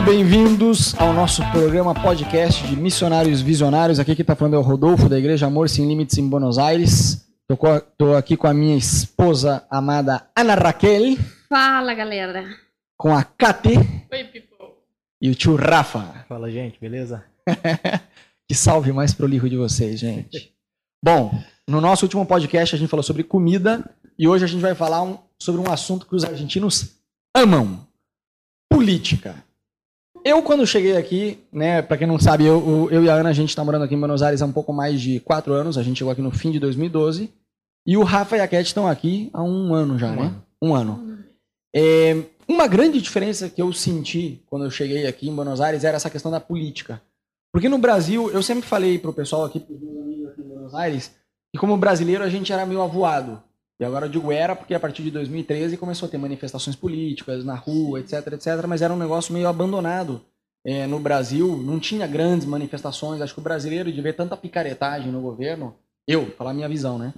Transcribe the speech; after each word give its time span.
muito 0.00 0.12
bem-vindos 0.12 0.98
ao 0.98 1.12
nosso 1.12 1.42
programa 1.50 1.94
podcast 1.94 2.66
de 2.66 2.74
Missionários 2.74 3.42
Visionários. 3.42 3.98
Aqui 3.98 4.16
que 4.16 4.22
está 4.22 4.34
falando 4.34 4.54
é 4.54 4.58
o 4.58 4.62
Rodolfo, 4.62 5.10
da 5.10 5.18
Igreja 5.18 5.46
Amor 5.46 5.68
Sem 5.68 5.86
Limites 5.86 6.16
em 6.16 6.26
Buenos 6.26 6.56
Aires. 6.56 7.28
Estou 7.50 8.16
aqui 8.16 8.34
com 8.34 8.46
a 8.46 8.54
minha 8.54 8.76
esposa 8.78 9.66
amada 9.70 10.26
Ana 10.34 10.54
Raquel. 10.54 11.18
Fala, 11.50 11.92
galera. 11.92 12.48
Com 12.96 13.14
a 13.14 13.22
Kate. 13.22 13.76
Oi, 14.10 14.24
people. 14.24 14.68
E 15.20 15.28
o 15.28 15.34
tio 15.34 15.54
Rafa. 15.54 16.24
Fala, 16.26 16.50
gente, 16.50 16.80
beleza? 16.80 17.22
que 18.48 18.54
salve 18.54 18.92
mais 18.92 19.12
prolijo 19.12 19.50
de 19.50 19.56
vocês, 19.58 20.00
gente. 20.00 20.54
Bom, 21.04 21.30
no 21.68 21.78
nosso 21.78 22.06
último 22.06 22.24
podcast 22.24 22.74
a 22.74 22.78
gente 22.78 22.88
falou 22.88 23.02
sobre 23.02 23.22
comida 23.22 23.84
e 24.18 24.26
hoje 24.26 24.46
a 24.46 24.48
gente 24.48 24.62
vai 24.62 24.74
falar 24.74 25.02
um, 25.02 25.18
sobre 25.38 25.60
um 25.60 25.70
assunto 25.70 26.06
que 26.06 26.14
os 26.14 26.24
argentinos 26.24 26.96
amam: 27.36 27.86
política. 28.70 29.49
Eu, 30.24 30.42
quando 30.42 30.66
cheguei 30.66 30.96
aqui, 30.96 31.38
né, 31.52 31.80
para 31.80 31.96
quem 31.96 32.06
não 32.06 32.18
sabe, 32.18 32.44
eu, 32.44 32.88
eu, 32.90 33.04
e 33.04 33.08
a 33.08 33.14
Ana, 33.14 33.30
a 33.30 33.32
gente 33.32 33.48
está 33.48 33.64
morando 33.64 33.84
aqui 33.84 33.94
em 33.94 33.98
Buenos 33.98 34.22
Aires 34.22 34.42
há 34.42 34.46
um 34.46 34.52
pouco 34.52 34.72
mais 34.72 35.00
de 35.00 35.20
quatro 35.20 35.52
anos. 35.52 35.78
A 35.78 35.82
gente 35.82 35.98
chegou 35.98 36.12
aqui 36.12 36.20
no 36.20 36.30
fim 36.30 36.50
de 36.50 36.58
2012. 36.58 37.32
E 37.86 37.96
o 37.96 38.02
Rafa 38.02 38.36
e 38.36 38.40
a 38.40 38.48
Cat 38.48 38.66
estão 38.66 38.86
aqui 38.86 39.30
há 39.32 39.42
um 39.42 39.74
ano 39.74 39.98
já, 39.98 40.10
um 40.10 40.16
né? 40.16 40.22
Ano. 40.22 40.44
Um 40.62 40.74
ano. 40.74 41.24
É, 41.74 42.24
uma 42.46 42.66
grande 42.66 43.00
diferença 43.00 43.48
que 43.48 43.62
eu 43.62 43.72
senti 43.72 44.42
quando 44.46 44.64
eu 44.64 44.70
cheguei 44.70 45.06
aqui 45.06 45.28
em 45.28 45.34
Buenos 45.34 45.60
Aires 45.60 45.84
era 45.84 45.96
essa 45.96 46.10
questão 46.10 46.30
da 46.30 46.40
política. 46.40 47.00
Porque 47.52 47.68
no 47.68 47.78
Brasil, 47.78 48.30
eu 48.30 48.42
sempre 48.42 48.66
falei 48.68 48.98
pro 48.98 49.12
pessoal 49.12 49.44
aqui, 49.44 49.58
pros 49.58 49.80
meus 49.80 49.98
amigos 50.02 50.28
aqui 50.28 50.40
em 50.40 50.48
Buenos 50.48 50.74
Aires, 50.74 51.12
que 51.52 51.58
como 51.58 51.76
brasileiro 51.76 52.22
a 52.22 52.28
gente 52.28 52.52
era 52.52 52.66
meio 52.66 52.82
avoado. 52.82 53.42
E 53.80 53.84
agora 53.84 54.04
eu 54.04 54.10
digo 54.10 54.30
era 54.30 54.54
porque 54.54 54.74
a 54.74 54.80
partir 54.80 55.02
de 55.02 55.10
2013 55.10 55.78
começou 55.78 56.06
a 56.06 56.10
ter 56.10 56.18
manifestações 56.18 56.76
políticas 56.76 57.42
na 57.46 57.54
rua, 57.54 57.98
etc, 57.98 58.34
etc, 58.34 58.66
mas 58.68 58.82
era 58.82 58.92
um 58.92 58.98
negócio 58.98 59.32
meio 59.32 59.48
abandonado. 59.48 60.20
É, 60.62 60.86
no 60.86 61.00
Brasil 61.00 61.56
não 61.56 61.80
tinha 61.80 62.06
grandes 62.06 62.46
manifestações. 62.46 63.22
Acho 63.22 63.32
que 63.32 63.40
o 63.40 63.42
brasileiro, 63.42 63.90
de 63.90 64.02
ver 64.02 64.14
tanta 64.14 64.36
picaretagem 64.36 65.10
no 65.10 65.22
governo, 65.22 65.74
eu, 66.06 66.26
falar 66.32 66.52
minha 66.52 66.68
visão, 66.68 66.98
né? 66.98 67.14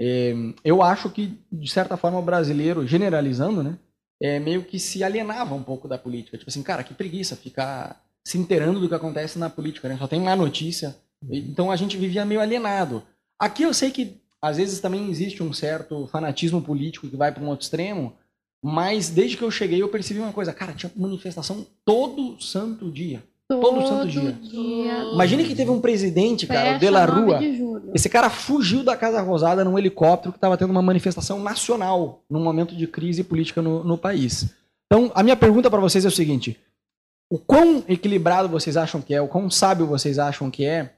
É, 0.00 0.32
eu 0.64 0.82
acho 0.82 1.10
que, 1.10 1.38
de 1.52 1.70
certa 1.70 1.98
forma, 1.98 2.18
o 2.18 2.22
brasileiro, 2.22 2.86
generalizando, 2.86 3.62
né? 3.62 3.76
É, 4.22 4.38
meio 4.38 4.64
que 4.64 4.78
se 4.78 5.04
alienava 5.04 5.54
um 5.54 5.62
pouco 5.62 5.86
da 5.86 5.98
política. 5.98 6.38
Tipo 6.38 6.48
assim, 6.50 6.62
cara, 6.62 6.82
que 6.82 6.94
preguiça 6.94 7.36
ficar 7.36 8.02
se 8.26 8.38
inteirando 8.38 8.80
do 8.80 8.88
que 8.88 8.94
acontece 8.94 9.38
na 9.38 9.50
política, 9.50 9.86
né? 9.86 9.98
Só 9.98 10.06
tem 10.06 10.20
má 10.20 10.34
notícia. 10.34 10.96
Então 11.30 11.70
a 11.70 11.76
gente 11.76 11.98
vivia 11.98 12.24
meio 12.24 12.40
alienado. 12.40 13.02
Aqui 13.38 13.62
eu 13.62 13.74
sei 13.74 13.90
que 13.90 14.18
às 14.42 14.56
vezes 14.56 14.80
também 14.80 15.10
existe 15.10 15.42
um 15.42 15.52
certo 15.52 16.06
fanatismo 16.06 16.62
político 16.62 17.08
que 17.08 17.16
vai 17.16 17.32
para 17.32 17.42
um 17.42 17.48
outro 17.48 17.64
extremo, 17.64 18.14
mas 18.62 19.10
desde 19.10 19.36
que 19.36 19.44
eu 19.44 19.50
cheguei 19.50 19.82
eu 19.82 19.88
percebi 19.88 20.20
uma 20.20 20.32
coisa, 20.32 20.52
cara, 20.52 20.72
tinha 20.72 20.90
manifestação 20.96 21.66
todo 21.84 22.40
santo 22.40 22.90
dia. 22.90 23.22
Todo, 23.48 23.60
todo 23.60 23.88
santo 23.88 24.08
dia. 24.08 24.32
dia. 24.32 25.02
Imagine 25.12 25.44
que 25.44 25.56
teve 25.56 25.70
um 25.70 25.80
presidente, 25.80 26.46
cara, 26.46 26.76
o 26.76 26.78
De 26.78 26.88
La 26.88 27.04
Rua. 27.04 27.40
Esse 27.92 28.08
cara 28.08 28.30
fugiu 28.30 28.84
da 28.84 28.96
Casa 28.96 29.20
Rosada 29.20 29.64
num 29.64 29.76
helicóptero 29.76 30.32
que 30.32 30.38
estava 30.38 30.56
tendo 30.56 30.70
uma 30.70 30.82
manifestação 30.82 31.42
nacional 31.42 32.22
num 32.30 32.42
momento 32.42 32.76
de 32.76 32.86
crise 32.86 33.24
política 33.24 33.60
no, 33.60 33.82
no 33.82 33.98
país. 33.98 34.54
Então, 34.86 35.10
a 35.14 35.22
minha 35.24 35.36
pergunta 35.36 35.68
para 35.68 35.80
vocês 35.80 36.04
é 36.04 36.08
o 36.08 36.12
seguinte: 36.12 36.60
o 37.28 37.38
quão 37.38 37.82
equilibrado 37.88 38.48
vocês 38.48 38.76
acham 38.76 39.02
que 39.02 39.12
é, 39.12 39.20
o 39.20 39.26
quão 39.26 39.50
sábio 39.50 39.86
vocês 39.86 40.18
acham 40.18 40.48
que 40.48 40.64
é 40.64 40.94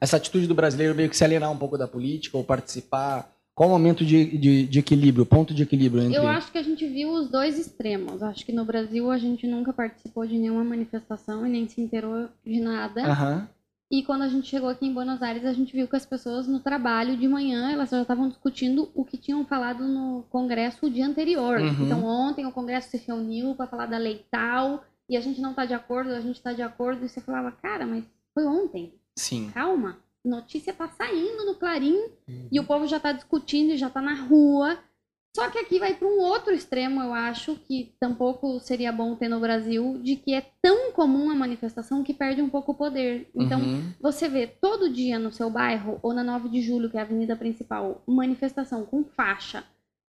essa 0.00 0.16
atitude 0.16 0.46
do 0.46 0.54
brasileiro 0.54 0.94
meio 0.94 1.08
que 1.08 1.16
se 1.16 1.24
alienar 1.24 1.50
um 1.50 1.56
pouco 1.56 1.78
da 1.78 1.88
política 1.88 2.36
ou 2.36 2.44
participar? 2.44 3.30
Qual 3.54 3.68
o 3.68 3.72
momento 3.72 4.04
de, 4.04 4.38
de, 4.38 4.66
de 4.66 4.78
equilíbrio, 4.78 5.26
ponto 5.26 5.52
de 5.52 5.64
equilíbrio 5.64 6.04
entre... 6.04 6.16
Eu 6.16 6.28
acho 6.28 6.52
que 6.52 6.58
a 6.58 6.62
gente 6.62 6.86
viu 6.86 7.10
os 7.10 7.28
dois 7.28 7.58
extremos. 7.58 8.22
Acho 8.22 8.46
que 8.46 8.52
no 8.52 8.64
Brasil 8.64 9.10
a 9.10 9.18
gente 9.18 9.48
nunca 9.48 9.72
participou 9.72 10.24
de 10.24 10.38
nenhuma 10.38 10.62
manifestação 10.62 11.44
e 11.44 11.50
nem 11.50 11.68
se 11.68 11.80
inteirou 11.80 12.28
de 12.46 12.60
nada. 12.60 13.02
Uhum. 13.02 13.46
E 13.90 14.04
quando 14.04 14.22
a 14.22 14.28
gente 14.28 14.46
chegou 14.46 14.68
aqui 14.68 14.86
em 14.86 14.92
Buenos 14.92 15.22
Aires, 15.22 15.44
a 15.44 15.52
gente 15.52 15.72
viu 15.72 15.88
que 15.88 15.96
as 15.96 16.04
pessoas 16.06 16.46
no 16.46 16.60
trabalho 16.60 17.16
de 17.16 17.26
manhã, 17.26 17.72
elas 17.72 17.88
já 17.88 18.02
estavam 18.02 18.28
discutindo 18.28 18.90
o 18.94 19.04
que 19.04 19.16
tinham 19.16 19.44
falado 19.46 19.82
no 19.88 20.24
congresso 20.30 20.86
o 20.86 20.90
dia 20.90 21.06
anterior. 21.06 21.58
Uhum. 21.58 21.86
Então 21.86 22.04
ontem 22.04 22.46
o 22.46 22.52
congresso 22.52 22.90
se 22.90 22.98
reuniu 22.98 23.54
para 23.54 23.66
falar 23.66 23.86
da 23.86 23.96
lei 23.96 24.24
tal, 24.30 24.84
e 25.08 25.16
a 25.16 25.20
gente 25.20 25.40
não 25.40 25.54
tá 25.54 25.64
de 25.64 25.72
acordo, 25.72 26.10
a 26.10 26.20
gente 26.20 26.40
tá 26.40 26.52
de 26.52 26.62
acordo, 26.62 27.04
e 27.04 27.08
você 27.08 27.20
falava, 27.20 27.50
cara, 27.50 27.86
mas 27.86 28.04
foi 28.34 28.44
ontem. 28.46 28.92
Sim. 29.18 29.50
Calma. 29.52 29.98
Notícia 30.24 30.72
tá 30.72 30.88
saindo 30.88 31.44
no 31.44 31.54
Clarim 31.54 31.96
uhum. 32.28 32.48
e 32.50 32.60
o 32.60 32.64
povo 32.64 32.86
já 32.86 33.00
tá 33.00 33.12
discutindo 33.12 33.72
e 33.72 33.76
já 33.76 33.90
tá 33.90 34.00
na 34.00 34.14
rua. 34.14 34.78
Só 35.34 35.48
que 35.50 35.58
aqui 35.58 35.78
vai 35.78 35.94
para 35.94 36.08
um 36.08 36.18
outro 36.18 36.52
extremo, 36.52 37.00
eu 37.00 37.12
acho, 37.12 37.54
que 37.56 37.94
tampouco 38.00 38.58
seria 38.58 38.90
bom 38.90 39.14
ter 39.14 39.28
no 39.28 39.38
Brasil, 39.38 40.00
de 40.02 40.16
que 40.16 40.34
é 40.34 40.44
tão 40.60 40.90
comum 40.90 41.30
a 41.30 41.34
manifestação 41.34 42.02
que 42.02 42.14
perde 42.14 42.42
um 42.42 42.48
pouco 42.48 42.72
o 42.72 42.74
poder. 42.74 43.30
Então, 43.34 43.60
uhum. 43.60 43.92
você 44.00 44.28
vê 44.28 44.46
todo 44.46 44.90
dia 44.90 45.18
no 45.18 45.30
seu 45.30 45.48
bairro, 45.48 46.00
ou 46.02 46.12
na 46.12 46.24
9 46.24 46.48
de 46.48 46.60
julho, 46.60 46.90
que 46.90 46.96
é 46.96 47.00
a 47.00 47.04
avenida 47.04 47.36
principal, 47.36 48.02
manifestação 48.06 48.84
com 48.84 49.04
faixa, 49.04 49.64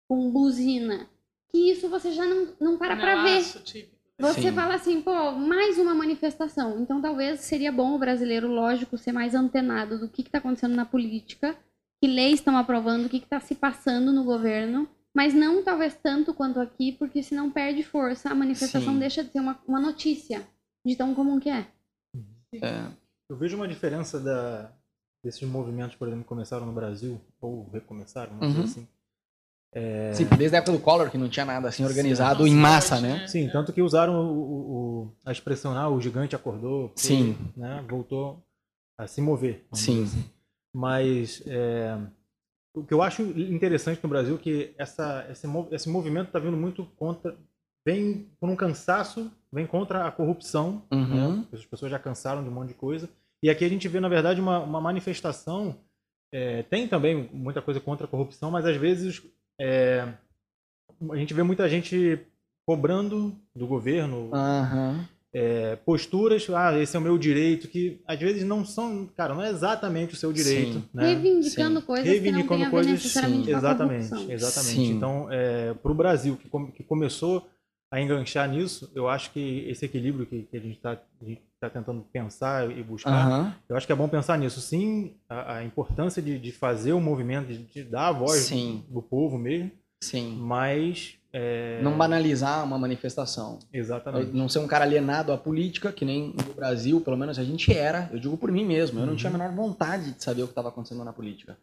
com 0.08 0.30
buzina, 0.30 1.06
que 1.50 1.70
isso 1.72 1.88
você 1.90 2.12
já 2.12 2.24
não, 2.24 2.54
não 2.58 2.78
para 2.78 2.96
para 2.96 3.22
ver. 3.24 3.44
Tipo 3.64 3.97
você 4.18 4.42
Sim. 4.42 4.52
fala 4.52 4.74
assim, 4.74 5.00
pô, 5.00 5.32
mais 5.32 5.78
uma 5.78 5.94
manifestação. 5.94 6.80
Então 6.80 7.00
talvez 7.00 7.40
seria 7.40 7.70
bom 7.70 7.94
o 7.94 7.98
brasileiro, 7.98 8.48
lógico, 8.48 8.98
ser 8.98 9.12
mais 9.12 9.34
antenado 9.34 9.98
do 9.98 10.08
que 10.08 10.22
está 10.22 10.38
acontecendo 10.38 10.74
na 10.74 10.84
política, 10.84 11.56
que 12.02 12.08
leis 12.08 12.40
estão 12.40 12.56
aprovando, 12.56 13.06
o 13.06 13.08
que 13.08 13.18
está 13.18 13.38
se 13.38 13.54
passando 13.54 14.12
no 14.12 14.24
governo, 14.24 14.88
mas 15.14 15.34
não 15.34 15.62
talvez 15.62 15.94
tanto 15.94 16.34
quanto 16.34 16.60
aqui, 16.60 16.92
porque 16.92 17.22
senão 17.22 17.50
perde 17.50 17.82
força, 17.82 18.30
a 18.30 18.34
manifestação 18.34 18.94
Sim. 18.94 18.98
deixa 18.98 19.22
de 19.22 19.30
ser 19.30 19.40
uma, 19.40 19.58
uma 19.66 19.80
notícia 19.80 20.46
de 20.84 20.96
tão 20.96 21.14
comum 21.14 21.38
que 21.38 21.48
é. 21.48 21.66
é. 22.54 22.86
Eu 23.28 23.36
vejo 23.36 23.56
uma 23.56 23.68
diferença 23.68 24.18
da, 24.18 24.72
desses 25.22 25.42
movimentos, 25.48 25.96
por 25.96 26.08
exemplo, 26.08 26.24
que 26.24 26.28
começaram 26.28 26.66
no 26.66 26.72
Brasil, 26.72 27.20
ou 27.40 27.68
recomeçaram, 27.70 28.36
vamos 28.38 28.56
uhum. 28.56 28.64
assim, 28.64 28.88
é... 29.72 30.12
Sim, 30.14 30.24
desde 30.36 30.56
a 30.56 30.58
época 30.58 30.72
do 30.72 30.82
Collor, 30.82 31.10
que 31.10 31.18
não 31.18 31.28
tinha 31.28 31.44
nada 31.44 31.68
assim 31.68 31.84
organizado 31.84 32.44
Sim, 32.44 32.50
em 32.50 32.54
massa, 32.54 33.00
né? 33.00 33.26
Sim, 33.26 33.48
tanto 33.48 33.72
que 33.72 33.82
usaram 33.82 34.14
o, 34.14 34.40
o, 34.40 35.12
a 35.24 35.32
expressão, 35.32 35.76
ah, 35.76 35.88
o 35.88 36.00
gigante 36.00 36.34
acordou, 36.34 36.88
porque, 36.88 37.00
Sim. 37.00 37.36
Né, 37.56 37.84
voltou 37.88 38.42
a 38.96 39.06
se 39.06 39.20
mover. 39.20 39.66
Sim. 39.72 40.04
Assim. 40.04 40.24
Mas 40.74 41.42
é, 41.46 41.98
o 42.74 42.82
que 42.82 42.94
eu 42.94 43.02
acho 43.02 43.22
interessante 43.22 44.00
no 44.02 44.08
Brasil 44.08 44.36
é 44.36 44.38
que 44.38 44.74
essa, 44.78 45.26
esse, 45.30 45.46
esse 45.70 45.88
movimento 45.88 46.28
está 46.28 46.38
vindo 46.38 46.56
muito 46.56 46.84
contra, 46.96 47.36
vem 47.86 48.26
por 48.40 48.48
um 48.48 48.56
cansaço, 48.56 49.30
vem 49.52 49.66
contra 49.66 50.06
a 50.06 50.12
corrupção, 50.12 50.82
uhum. 50.90 51.40
né? 51.40 51.44
as 51.52 51.64
pessoas 51.64 51.90
já 51.90 51.98
cansaram 51.98 52.42
de 52.42 52.48
um 52.48 52.52
monte 52.52 52.68
de 52.68 52.74
coisa. 52.74 53.08
E 53.42 53.50
aqui 53.50 53.64
a 53.64 53.68
gente 53.68 53.86
vê, 53.86 54.00
na 54.00 54.08
verdade, 54.08 54.40
uma, 54.40 54.58
uma 54.60 54.80
manifestação 54.80 55.76
é, 56.32 56.62
tem 56.64 56.86
também 56.86 57.28
muita 57.32 57.62
coisa 57.62 57.80
contra 57.80 58.06
a 58.06 58.10
corrupção, 58.10 58.50
mas 58.50 58.66
às 58.66 58.76
vezes 58.76 59.22
é, 59.60 60.06
a 61.10 61.16
gente 61.16 61.34
vê 61.34 61.42
muita 61.42 61.68
gente 61.68 62.20
cobrando 62.66 63.34
do 63.54 63.66
governo 63.66 64.30
uhum. 64.30 65.04
é, 65.32 65.76
posturas, 65.76 66.46
ah, 66.50 66.78
esse 66.78 66.94
é 66.96 66.98
o 66.98 67.02
meu 67.02 67.16
direito, 67.16 67.66
que 67.66 68.00
às 68.06 68.18
vezes 68.18 68.44
não 68.44 68.64
são, 68.64 69.08
cara, 69.16 69.34
não 69.34 69.42
é 69.42 69.48
exatamente 69.48 70.14
o 70.14 70.16
seu 70.16 70.32
direito. 70.32 70.82
Né? 70.92 71.06
Reivindicando 71.06 71.80
sim. 71.80 71.86
coisas 71.86 72.06
Reivindicando 72.06 72.58
que 72.58 72.64
não 72.64 72.70
coisas, 72.70 72.92
necessariamente 72.92 73.46
sim, 73.46 73.56
exatamente, 73.56 74.32
exatamente. 74.32 74.74
Sim. 74.74 74.92
Então, 74.92 75.28
é, 75.30 75.72
para 75.74 75.90
o 75.90 75.94
Brasil, 75.94 76.36
que, 76.36 76.48
que, 76.72 76.82
começou 76.82 77.48
a 77.90 78.00
enganchar 78.00 78.48
nisso, 78.48 78.90
eu 78.94 79.08
acho 79.08 79.30
que 79.30 79.64
esse 79.68 79.84
equilíbrio 79.84 80.26
que, 80.26 80.42
que 80.42 80.56
a 80.56 80.60
gente 80.60 80.76
está 80.76 80.98
está 81.58 81.68
tentando 81.68 82.02
pensar 82.12 82.70
e 82.70 82.82
buscar. 82.82 83.28
Uhum. 83.28 83.52
Eu 83.68 83.76
acho 83.76 83.86
que 83.86 83.92
é 83.92 83.96
bom 83.96 84.08
pensar 84.08 84.38
nisso. 84.38 84.60
Sim, 84.60 85.14
a, 85.28 85.56
a 85.56 85.64
importância 85.64 86.22
de, 86.22 86.38
de, 86.38 86.52
fazer 86.52 86.92
o 86.92 87.00
movimento, 87.00 87.48
de, 87.48 87.58
de 87.58 87.82
dar 87.82 88.08
a 88.08 88.12
voz 88.12 88.42
Sim. 88.42 88.84
do 88.88 89.02
povo 89.02 89.36
mesmo. 89.36 89.72
Sim. 90.00 90.36
Mas. 90.40 91.16
É... 91.32 91.82
Não 91.82 91.98
banalizar 91.98 92.64
uma 92.64 92.78
manifestação. 92.78 93.58
Exatamente. 93.72 94.32
Não 94.32 94.48
ser 94.48 94.60
um 94.60 94.66
cara 94.66 94.84
alienado 94.84 95.32
à 95.32 95.36
política, 95.36 95.92
que 95.92 96.04
nem 96.04 96.32
no 96.32 96.54
Brasil, 96.54 97.00
pelo 97.00 97.16
menos 97.16 97.38
a 97.38 97.44
gente 97.44 97.76
era. 97.76 98.08
Eu 98.12 98.18
digo 98.18 98.36
por 98.36 98.50
mim 98.50 98.64
mesmo. 98.64 99.00
Eu 99.00 99.04
não 99.04 99.12
uhum. 99.12 99.16
tinha 99.16 99.28
a 99.28 99.32
menor 99.32 99.52
vontade 99.52 100.12
de 100.12 100.22
saber 100.22 100.42
o 100.42 100.46
que 100.46 100.52
estava 100.52 100.68
acontecendo 100.68 101.04
na 101.04 101.12
política. 101.12 101.58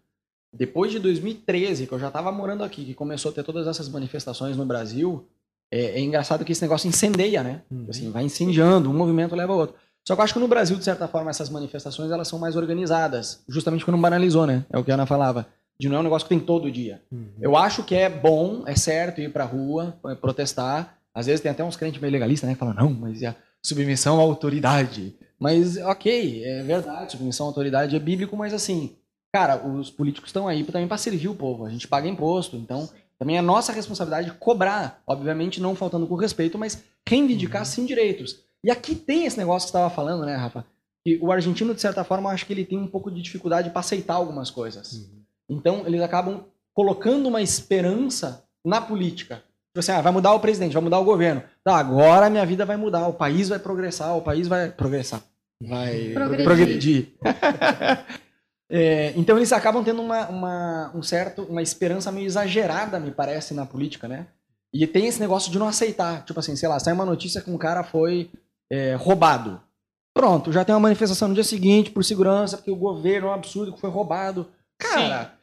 Depois 0.53 0.91
de 0.91 0.99
2013, 0.99 1.87
que 1.87 1.93
eu 1.93 1.99
já 1.99 2.07
estava 2.07 2.31
morando 2.31 2.63
aqui, 2.63 2.85
que 2.85 2.93
começou 2.93 3.31
a 3.31 3.33
ter 3.33 3.43
todas 3.43 3.67
essas 3.67 3.89
manifestações 3.89 4.55
no 4.55 4.65
Brasil, 4.65 5.27
é, 5.71 5.99
é 5.99 5.99
engraçado 5.99 6.45
que 6.45 6.51
esse 6.51 6.61
negócio 6.61 6.87
incendeia, 6.87 7.43
né? 7.43 7.61
Uhum. 7.69 7.87
Assim, 7.89 8.11
vai 8.11 8.23
incendiando, 8.23 8.89
um 8.89 8.93
movimento 8.93 9.35
leva 9.35 9.53
ao 9.53 9.59
outro. 9.59 9.75
Só 10.07 10.13
que 10.13 10.21
eu 10.21 10.23
acho 10.23 10.33
que 10.33 10.39
no 10.39 10.47
Brasil, 10.47 10.77
de 10.77 10.83
certa 10.83 11.07
forma, 11.07 11.31
essas 11.31 11.49
manifestações 11.49 12.11
elas 12.11 12.27
são 12.27 12.37
mais 12.37 12.55
organizadas. 12.55 13.43
Justamente 13.49 13.83
quando 13.83 13.95
não 13.95 14.01
banalizou, 14.01 14.45
né? 14.45 14.63
É 14.69 14.77
o 14.77 14.83
que 14.83 14.91
a 14.91 14.93
Ana 14.93 15.05
falava. 15.05 15.47
De 15.79 15.89
não 15.89 15.97
é 15.97 15.99
um 15.99 16.03
negócio 16.03 16.27
que 16.27 16.33
tem 16.33 16.39
todo 16.39 16.71
dia. 16.71 17.01
Uhum. 17.11 17.27
Eu 17.41 17.57
acho 17.57 17.83
que 17.83 17.95
é 17.95 18.07
bom, 18.07 18.63
é 18.65 18.75
certo 18.75 19.19
ir 19.19 19.31
pra 19.31 19.43
rua, 19.43 19.97
é, 20.05 20.15
protestar. 20.15 20.97
Às 21.13 21.25
vezes 21.25 21.41
tem 21.41 21.51
até 21.51 21.63
uns 21.63 21.75
crentes 21.75 21.99
meio 21.99 22.13
legalistas, 22.13 22.47
né? 22.47 22.53
Que 22.53 22.59
falam, 22.59 22.75
não, 22.75 22.89
mas 22.91 23.21
é 23.23 23.27
a 23.27 23.35
submissão 23.63 24.19
à 24.19 24.21
autoridade. 24.21 25.15
Mas, 25.39 25.75
ok, 25.77 26.43
é 26.45 26.63
verdade, 26.63 27.11
submissão 27.11 27.47
à 27.47 27.49
autoridade 27.49 27.95
é 27.95 27.99
bíblico, 27.99 28.37
mas 28.37 28.53
assim, 28.53 28.95
cara, 29.33 29.65
os 29.67 29.89
políticos 29.89 30.29
estão 30.29 30.47
aí 30.47 30.63
também 30.63 30.87
para 30.87 30.97
servir 30.97 31.27
o 31.27 31.35
povo. 31.35 31.65
A 31.65 31.69
gente 31.69 31.87
paga 31.87 32.07
imposto, 32.07 32.55
então 32.55 32.87
também 33.19 33.37
é 33.37 33.41
nossa 33.41 33.71
responsabilidade 33.71 34.31
cobrar, 34.39 35.01
obviamente 35.07 35.61
não 35.61 35.75
faltando 35.75 36.07
com 36.07 36.15
respeito, 36.15 36.57
mas 36.57 36.83
reivindicar 37.07 37.61
uhum. 37.61 37.65
sim 37.65 37.85
direitos. 37.85 38.43
E 38.63 38.71
aqui 38.71 38.95
tem 38.95 39.25
esse 39.25 39.37
negócio 39.37 39.67
que 39.67 39.71
você 39.71 39.77
estava 39.77 39.93
falando, 39.93 40.25
né, 40.25 40.35
Rafa? 40.35 40.65
Que 41.03 41.19
o 41.21 41.31
argentino, 41.31 41.73
de 41.73 41.81
certa 41.81 42.03
forma, 42.03 42.29
eu 42.29 42.33
acho 42.33 42.45
que 42.45 42.53
ele 42.53 42.65
tem 42.65 42.77
um 42.77 42.87
pouco 42.87 43.11
de 43.11 43.21
dificuldade 43.21 43.69
para 43.69 43.79
aceitar 43.79 44.15
algumas 44.15 44.49
coisas. 44.49 44.93
Uhum. 44.93 45.21
Então, 45.49 45.83
eles 45.85 46.01
acabam 46.01 46.43
colocando 46.73 47.27
uma 47.27 47.41
esperança 47.41 48.43
na 48.65 48.81
política. 48.81 49.35
Tipo 49.35 49.79
assim, 49.79 49.91
ah, 49.91 50.01
vai 50.01 50.11
mudar 50.11 50.33
o 50.33 50.39
presidente, 50.39 50.73
vai 50.73 50.81
mudar 50.81 50.99
o 50.99 51.05
governo. 51.05 51.43
Tá, 51.63 51.77
agora 51.77 52.25
a 52.25 52.29
minha 52.29 52.45
vida 52.45 52.65
vai 52.65 52.75
mudar, 52.75 53.07
o 53.07 53.13
país 53.13 53.49
vai 53.49 53.59
progressar, 53.59 54.17
o 54.17 54.21
país 54.21 54.47
vai 54.47 54.71
progressar. 54.71 55.21
Vai 55.61 56.11
Progredir. 56.13 56.45
progredir. 56.45 57.13
É, 58.69 59.13
então 59.15 59.37
eles 59.37 59.53
acabam 59.53 59.83
tendo 59.83 60.01
uma, 60.01 60.27
uma, 60.27 60.91
um 60.95 61.03
certo, 61.03 61.43
uma 61.43 61.61
esperança 61.61 62.11
meio 62.11 62.25
exagerada, 62.25 62.99
me 62.99 63.11
parece, 63.11 63.53
na 63.53 63.65
política, 63.65 64.07
né? 64.07 64.27
E 64.73 64.85
tem 64.87 65.07
esse 65.07 65.19
negócio 65.19 65.51
de 65.51 65.59
não 65.59 65.67
aceitar. 65.67 66.25
Tipo 66.25 66.39
assim, 66.39 66.55
sei 66.55 66.67
lá, 66.67 66.79
sai 66.79 66.93
uma 66.93 67.05
notícia 67.05 67.41
que 67.41 67.49
um 67.49 67.57
cara 67.57 67.83
foi 67.83 68.29
é, 68.69 68.95
roubado. 68.95 69.61
Pronto, 70.13 70.51
já 70.51 70.65
tem 70.65 70.73
uma 70.73 70.81
manifestação 70.81 71.27
no 71.27 71.33
dia 71.33 71.43
seguinte 71.43 71.91
por 71.91 72.03
segurança, 72.03 72.57
porque 72.57 72.71
o 72.71 72.75
governo 72.75 73.27
é 73.27 73.31
um 73.31 73.33
absurdo 73.33 73.73
que 73.73 73.79
foi 73.79 73.89
roubado. 73.89 74.47
Cara, 74.77 75.33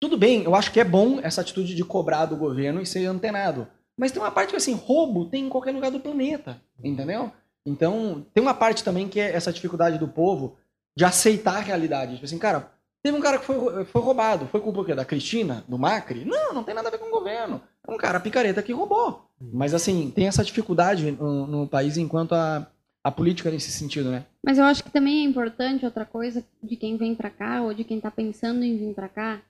tudo 0.00 0.16
bem, 0.18 0.42
eu 0.42 0.54
acho 0.54 0.72
que 0.72 0.80
é 0.80 0.84
bom 0.84 1.20
essa 1.22 1.40
atitude 1.40 1.74
de 1.74 1.84
cobrar 1.84 2.26
do 2.26 2.36
governo 2.36 2.80
e 2.80 2.86
ser 2.86 3.06
antenado. 3.06 3.66
Mas 3.96 4.12
tem 4.12 4.20
uma 4.20 4.30
parte 4.30 4.50
que, 4.50 4.56
assim, 4.56 4.74
roubo 4.74 5.26
tem 5.26 5.46
em 5.46 5.48
qualquer 5.48 5.72
lugar 5.72 5.90
do 5.90 6.00
planeta, 6.00 6.60
entendeu? 6.82 7.32
Então, 7.64 8.24
tem 8.34 8.42
uma 8.42 8.54
parte 8.54 8.84
também 8.84 9.08
que 9.08 9.18
é 9.18 9.34
essa 9.34 9.52
dificuldade 9.52 9.98
do 9.98 10.06
povo 10.06 10.56
de 10.96 11.04
aceitar 11.04 11.56
a 11.56 11.60
realidade. 11.60 12.14
Tipo 12.14 12.24
assim, 12.24 12.38
cara, 12.38 12.72
teve 13.02 13.16
um 13.16 13.20
cara 13.20 13.38
que 13.38 13.44
foi, 13.44 13.84
foi 13.84 14.02
roubado. 14.02 14.46
Foi 14.46 14.60
culpa 14.60 14.80
o 14.80 14.84
quê? 14.84 14.94
Da 14.94 15.04
Cristina? 15.04 15.64
Do 15.68 15.78
Macri? 15.78 16.24
Não, 16.24 16.54
não 16.54 16.64
tem 16.64 16.74
nada 16.74 16.88
a 16.88 16.90
ver 16.90 16.98
com 16.98 17.08
o 17.08 17.10
governo. 17.10 17.60
É 17.86 17.92
um 17.92 17.98
cara 17.98 18.18
picareta 18.18 18.62
que 18.62 18.72
roubou. 18.72 19.28
Mas, 19.40 19.74
assim, 19.74 20.10
tem 20.10 20.26
essa 20.26 20.42
dificuldade 20.42 21.12
no, 21.12 21.46
no 21.46 21.68
país 21.68 21.98
enquanto 21.98 22.34
a, 22.34 22.66
a 23.04 23.10
política 23.10 23.50
nesse 23.50 23.70
sentido, 23.70 24.10
né? 24.10 24.24
Mas 24.42 24.56
eu 24.56 24.64
acho 24.64 24.82
que 24.82 24.90
também 24.90 25.24
é 25.24 25.28
importante 25.28 25.84
outra 25.84 26.06
coisa 26.06 26.42
de 26.62 26.76
quem 26.76 26.96
vem 26.96 27.14
pra 27.14 27.28
cá 27.28 27.60
ou 27.62 27.74
de 27.74 27.84
quem 27.84 28.00
tá 28.00 28.10
pensando 28.10 28.64
em 28.64 28.78
vir 28.78 28.94
pra 28.94 29.08
cá 29.08 29.40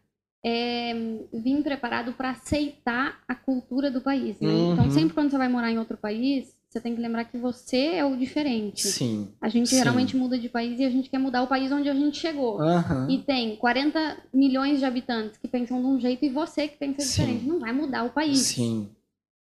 é 0.45 0.95
vir 1.33 1.63
preparado 1.63 2.13
para 2.13 2.31
aceitar 2.31 3.21
a 3.27 3.35
cultura 3.35 3.91
do 3.91 4.01
país, 4.01 4.39
né? 4.41 4.49
Uhum. 4.49 4.73
Então 4.73 4.91
sempre 4.91 5.15
quando 5.15 5.31
você 5.31 5.39
vai 5.39 5.49
morar 5.49 5.71
em 5.71 5.79
outro 5.79 5.97
país, 5.97 6.56
você 6.69 6.81
tem 6.81 6.95
que 6.95 7.01
lembrar 7.01 7.25
que 7.25 7.39
você 7.39 7.95
é 7.95 8.05
o 8.05 8.17
diferente. 8.17 8.87
Sim. 8.89 9.33
A 9.41 9.49
gente 9.49 9.71
Sim. 9.71 9.77
geralmente 9.79 10.17
muda 10.17 10.39
de 10.39 10.49
país 10.49 10.79
e 10.79 10.85
a 10.85 10.91
gente 10.91 11.09
quer 11.09 11.19
mudar 11.19 11.43
o 11.43 11.47
país 11.47 11.71
onde 11.73 11.89
a 11.89 11.95
gente 11.95 12.19
chegou. 12.19 12.61
Aham. 12.61 13.09
E 13.11 13.19
tem 13.19 13.57
40 13.57 14.25
milhões 14.33 14.79
de 14.79 14.85
habitantes 14.85 15.39
que 15.39 15.49
pensam 15.49 15.81
de 15.81 15.87
um 15.87 15.99
jeito 15.99 16.25
e 16.25 16.29
você 16.29 16.69
que 16.69 16.77
pensa 16.77 17.01
Sim. 17.03 17.09
diferente. 17.09 17.47
Não 17.47 17.61
vai 17.61 17.73
mudar 17.73 18.05
o 18.05 18.11
país. 18.11 18.39
Sim. 18.39 18.91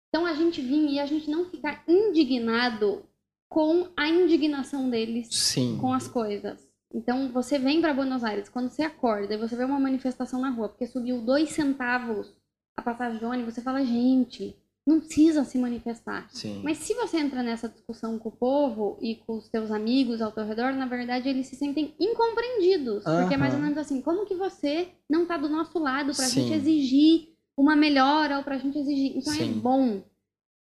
Então 0.09 0.25
a 0.25 0.33
gente 0.33 0.61
vir 0.61 0.91
e 0.91 0.99
a 0.99 1.05
gente 1.05 1.29
não 1.29 1.45
ficar 1.45 1.83
indignado 1.87 3.03
com 3.49 3.87
a 3.95 4.07
indignação 4.07 4.89
deles 4.89 5.27
Sim. 5.31 5.77
com 5.79 5.93
as 5.93 6.07
coisas. 6.07 6.67
Então 6.93 7.29
você 7.31 7.57
vem 7.57 7.81
para 7.81 7.93
Buenos 7.93 8.23
Aires, 8.23 8.49
quando 8.49 8.69
você 8.69 8.83
acorda 8.83 9.33
e 9.33 9.37
você 9.37 9.55
vê 9.55 9.63
uma 9.63 9.79
manifestação 9.79 10.39
na 10.39 10.49
rua 10.49 10.69
porque 10.69 10.87
subiu 10.87 11.21
dois 11.21 11.49
centavos 11.49 12.33
a 12.77 12.81
passagem 12.81 13.19
de 13.19 13.25
ônibus, 13.25 13.53
você 13.53 13.61
fala, 13.61 13.83
gente, 13.85 14.55
não 14.85 14.99
precisa 14.99 15.43
se 15.43 15.57
manifestar. 15.57 16.29
Sim. 16.31 16.61
Mas 16.63 16.77
se 16.77 16.93
você 16.93 17.17
entra 17.17 17.41
nessa 17.41 17.67
discussão 17.67 18.19
com 18.19 18.29
o 18.29 18.31
povo 18.31 18.97
e 19.01 19.15
com 19.15 19.37
os 19.37 19.49
teus 19.49 19.71
amigos 19.71 20.21
ao 20.21 20.31
teu 20.31 20.45
redor, 20.45 20.73
na 20.73 20.85
verdade 20.85 21.27
eles 21.27 21.47
se 21.47 21.55
sentem 21.55 21.95
incompreendidos. 21.99 23.03
Porque 23.03 23.33
é 23.33 23.37
mais 23.37 23.53
ou 23.55 23.59
menos 23.59 23.77
assim, 23.77 24.01
como 24.01 24.25
que 24.25 24.35
você 24.35 24.89
não 25.09 25.25
tá 25.25 25.37
do 25.37 25.49
nosso 25.49 25.79
lado 25.79 26.13
pra 26.15 26.25
Sim. 26.25 26.41
gente 26.41 26.53
exigir 26.53 27.29
uma 27.57 27.75
melhora 27.75 28.37
ou 28.37 28.43
pra 28.43 28.57
gente 28.57 28.77
exigir. 28.77 29.17
Então 29.17 29.33
é 29.33 29.37
Sim. 29.37 29.53
bom. 29.53 30.03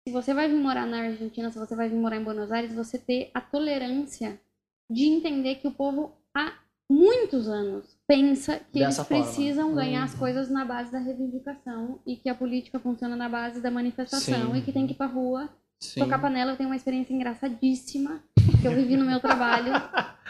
Se 0.08 0.14
você 0.14 0.34
vai 0.34 0.48
vir 0.48 0.58
morar 0.58 0.86
na 0.86 1.02
Argentina, 1.02 1.52
se 1.52 1.58
você 1.58 1.76
vai 1.76 1.90
vir 1.90 1.96
morar 1.96 2.18
em 2.18 2.24
Buenos 2.24 2.52
Aires, 2.52 2.74
você 2.74 3.00
ter 3.00 3.32
a 3.34 3.42
tolerância 3.42 4.40
de 4.90 5.06
entender 5.06 5.56
que 5.56 5.68
o 5.68 5.72
povo 5.72 6.12
há 6.36 6.54
muitos 6.92 7.48
anos 7.48 7.98
pensa 8.12 8.60
que 8.72 8.80
Dessa 8.80 9.02
eles 9.02 9.08
forma. 9.08 9.24
precisam 9.24 9.74
ganhar 9.74 10.04
as 10.04 10.14
Uhum. 10.14 10.20
coisas 10.20 10.50
na 10.50 10.66
base 10.66 10.92
da 10.92 11.00
reivindicação 11.00 12.00
e 12.06 12.18
que 12.18 12.28
a 12.28 12.36
política 12.36 12.78
funciona 12.80 13.16
na 13.16 13.30
base 13.30 13.62
da 13.62 13.72
manifestação 13.72 14.52
Sim. 14.54 14.58
e 14.58 14.62
que 14.62 14.72
tem 14.74 14.86
que 14.86 14.94
ir 14.94 14.98
pra 14.98 15.06
rua 15.06 15.50
Sim. 15.80 16.02
tocar 16.02 16.20
panela. 16.20 16.52
Eu 16.52 16.58
tenho 16.58 16.68
uma 16.70 16.76
experiência 16.76 17.14
engraçadíssima 17.14 18.22
que 18.62 18.68
eu 18.68 18.76
vivi 18.76 18.98
no 18.98 19.06
meu 19.06 19.20
trabalho. 19.20 19.72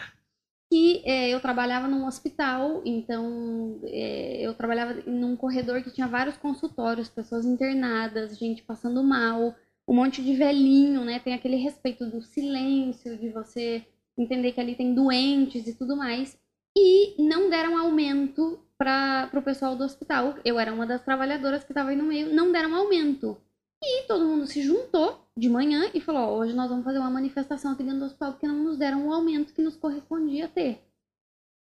Que 0.70 1.02
é, 1.04 1.28
eu 1.28 1.38
trabalhava 1.38 1.86
num 1.86 2.06
hospital, 2.06 2.80
então 2.86 3.78
é, 3.84 4.40
eu 4.40 4.54
trabalhava 4.54 4.94
num 5.06 5.36
corredor 5.36 5.82
que 5.82 5.90
tinha 5.90 6.06
vários 6.08 6.38
consultórios, 6.38 7.10
pessoas 7.10 7.44
internadas, 7.44 8.38
gente 8.38 8.62
passando 8.62 9.02
mal, 9.04 9.54
um 9.86 9.94
monte 9.94 10.22
de 10.22 10.34
velhinho, 10.34 11.04
né? 11.04 11.18
Tem 11.18 11.34
aquele 11.34 11.56
respeito 11.56 12.06
do 12.06 12.22
silêncio, 12.22 13.18
de 13.18 13.28
você 13.28 13.84
entender 14.16 14.52
que 14.52 14.62
ali 14.62 14.74
tem 14.74 14.94
doentes 14.94 15.66
e 15.66 15.74
tudo 15.76 15.94
mais. 15.94 16.38
E 16.76 17.14
não 17.22 17.50
deram 17.50 17.76
aumento 17.78 18.58
para 18.78 19.30
o 19.34 19.42
pessoal 19.42 19.76
do 19.76 19.84
hospital. 19.84 20.34
Eu 20.44 20.58
era 20.58 20.72
uma 20.72 20.86
das 20.86 21.02
trabalhadoras 21.02 21.62
que 21.64 21.72
estava 21.72 21.90
aí 21.90 21.96
no 21.96 22.04
meio, 22.04 22.34
não 22.34 22.50
deram 22.50 22.74
aumento. 22.74 23.36
E 23.82 24.04
todo 24.06 24.24
mundo 24.24 24.46
se 24.46 24.62
juntou 24.62 25.26
de 25.36 25.48
manhã 25.48 25.90
e 25.92 26.00
falou: 26.00 26.22
ó, 26.22 26.38
hoje 26.38 26.52
nós 26.54 26.68
vamos 26.70 26.84
fazer 26.84 26.98
uma 26.98 27.10
manifestação 27.10 27.72
aqui 27.72 27.82
dentro 27.82 27.98
do 28.00 28.04
hospital 28.06 28.32
porque 28.32 28.46
não 28.46 28.56
nos 28.62 28.76
deram 28.78 29.08
o 29.08 29.12
aumento 29.12 29.52
que 29.52 29.62
nos 29.62 29.76
correspondia 29.76 30.48
ter. 30.48 30.82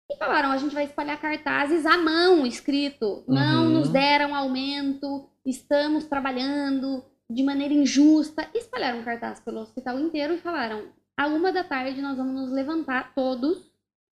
E 0.09 0.15
falaram: 0.18 0.51
a 0.51 0.57
gente 0.57 0.74
vai 0.74 0.86
espalhar 0.86 1.19
cartazes 1.19 1.86
à 1.86 1.98
mão 1.98 2.45
escrito: 2.45 3.24
não 3.27 3.65
Uhum. 3.65 3.71
nos 3.74 3.89
deram 3.89 4.33
aumento, 4.36 5.30
estamos 5.45 6.06
trabalhando 6.06 7.04
de 7.30 7.44
maneira 7.44 7.74
injusta. 7.74 8.50
Espalharam 8.54 9.04
cartaz 9.04 9.39
pelo 9.39 9.59
hospital 9.59 10.00
inteiro 10.00 10.33
e 10.33 10.39
falaram: 10.39 10.86
à 11.15 11.27
uma 11.27 11.51
da 11.51 11.63
tarde 11.63 12.01
nós 12.01 12.18
vamos 12.18 12.33
nos 12.33 12.51
levantar 12.51 13.13
todos, 13.13 13.69